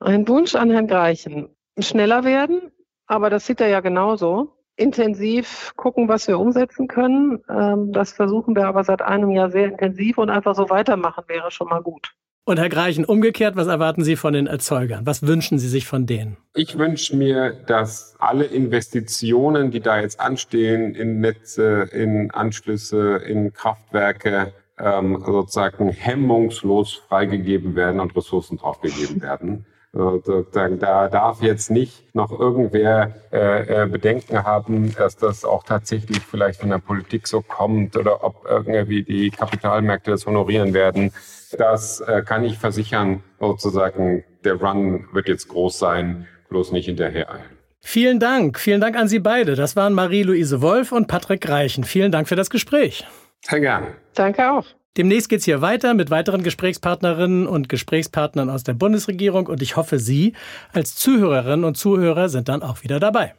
Ein 0.00 0.28
Wunsch 0.28 0.54
an 0.54 0.70
Herrn 0.70 0.86
Greichen. 0.86 1.48
Schneller 1.78 2.24
werden, 2.24 2.70
aber 3.06 3.30
das 3.30 3.46
sieht 3.46 3.60
er 3.60 3.68
ja 3.68 3.80
genauso. 3.80 4.52
Intensiv 4.76 5.72
gucken, 5.76 6.08
was 6.08 6.28
wir 6.28 6.38
umsetzen 6.38 6.88
können. 6.88 7.42
Ähm, 7.48 7.92
das 7.92 8.12
versuchen 8.12 8.54
wir 8.54 8.66
aber 8.66 8.84
seit 8.84 9.02
einem 9.02 9.30
Jahr 9.30 9.50
sehr 9.50 9.66
intensiv 9.66 10.18
und 10.18 10.30
einfach 10.30 10.54
so 10.54 10.68
weitermachen 10.68 11.24
wäre 11.26 11.50
schon 11.50 11.68
mal 11.68 11.82
gut. 11.82 12.14
Und 12.46 12.58
Herr 12.58 12.68
Greichen, 12.68 13.06
umgekehrt, 13.06 13.56
was 13.56 13.68
erwarten 13.68 14.04
Sie 14.04 14.16
von 14.16 14.34
den 14.34 14.46
Erzeugern? 14.46 15.06
Was 15.06 15.26
wünschen 15.26 15.58
Sie 15.58 15.68
sich 15.68 15.86
von 15.86 16.04
denen? 16.04 16.36
Ich 16.54 16.76
wünsche 16.76 17.16
mir, 17.16 17.54
dass 17.66 18.16
alle 18.18 18.44
Investitionen, 18.44 19.70
die 19.70 19.80
da 19.80 19.98
jetzt 19.98 20.20
anstehen, 20.20 20.94
in 20.94 21.20
Netze, 21.20 21.88
in 21.90 22.30
Anschlüsse, 22.32 23.16
in 23.16 23.54
Kraftwerke, 23.54 24.52
ähm, 24.78 25.22
sozusagen 25.24 25.88
hemmungslos 25.88 27.00
freigegeben 27.08 27.76
werden 27.76 27.98
und 27.98 28.14
Ressourcen 28.14 28.58
draufgegeben 28.58 29.22
werden. 29.22 29.64
Sozusagen, 29.94 30.80
da 30.80 31.08
darf 31.08 31.40
jetzt 31.40 31.70
nicht 31.70 32.14
noch 32.16 32.32
irgendwer 32.38 33.14
äh, 33.32 33.84
äh, 33.84 33.86
Bedenken 33.86 34.42
haben, 34.42 34.92
dass 34.96 35.16
das 35.16 35.44
auch 35.44 35.62
tatsächlich 35.62 36.18
vielleicht 36.18 36.60
von 36.60 36.70
der 36.70 36.78
Politik 36.78 37.28
so 37.28 37.42
kommt 37.42 37.96
oder 37.96 38.24
ob 38.24 38.44
irgendwie 38.44 39.04
die 39.04 39.30
Kapitalmärkte 39.30 40.10
das 40.10 40.26
honorieren 40.26 40.74
werden. 40.74 41.12
Das 41.56 42.00
äh, 42.00 42.22
kann 42.22 42.44
ich 42.44 42.58
versichern, 42.58 43.22
sozusagen, 43.38 44.24
der 44.42 44.54
Run 44.54 45.06
wird 45.12 45.28
jetzt 45.28 45.48
groß 45.48 45.78
sein, 45.78 46.26
bloß 46.48 46.72
nicht 46.72 46.86
hinterher 46.86 47.30
eilen. 47.30 47.54
Vielen 47.80 48.18
Dank. 48.18 48.58
Vielen 48.58 48.80
Dank 48.80 48.96
an 48.96 49.06
Sie 49.06 49.20
beide. 49.20 49.54
Das 49.54 49.76
waren 49.76 49.92
Marie-Louise 49.92 50.60
Wolf 50.60 50.90
und 50.90 51.06
Patrick 51.06 51.48
Reichen. 51.48 51.84
Vielen 51.84 52.10
Dank 52.10 52.28
für 52.28 52.36
das 52.36 52.50
Gespräch. 52.50 53.06
Sehr 53.42 53.60
gern. 53.60 53.86
Danke 54.14 54.50
auch. 54.50 54.64
Demnächst 54.96 55.28
geht 55.28 55.40
es 55.40 55.44
hier 55.44 55.60
weiter 55.60 55.92
mit 55.92 56.10
weiteren 56.10 56.44
Gesprächspartnerinnen 56.44 57.48
und 57.48 57.68
Gesprächspartnern 57.68 58.48
aus 58.48 58.62
der 58.62 58.74
Bundesregierung 58.74 59.48
und 59.48 59.60
ich 59.60 59.76
hoffe, 59.76 59.98
Sie 59.98 60.34
als 60.72 60.94
Zuhörerinnen 60.94 61.64
und 61.64 61.76
Zuhörer 61.76 62.28
sind 62.28 62.48
dann 62.48 62.62
auch 62.62 62.84
wieder 62.84 63.00
dabei. 63.00 63.34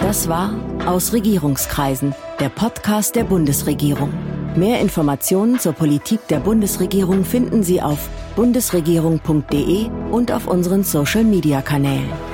Das 0.00 0.28
war 0.28 0.54
Aus 0.86 1.12
Regierungskreisen, 1.12 2.14
der 2.40 2.48
Podcast 2.48 3.14
der 3.14 3.24
Bundesregierung. 3.24 4.12
Mehr 4.56 4.80
Informationen 4.80 5.58
zur 5.58 5.72
Politik 5.72 6.26
der 6.28 6.40
Bundesregierung 6.40 7.24
finden 7.24 7.62
Sie 7.62 7.82
auf 7.82 8.08
bundesregierung.de 8.36 9.90
und 10.10 10.32
auf 10.32 10.46
unseren 10.46 10.82
Social-Media-Kanälen. 10.82 12.33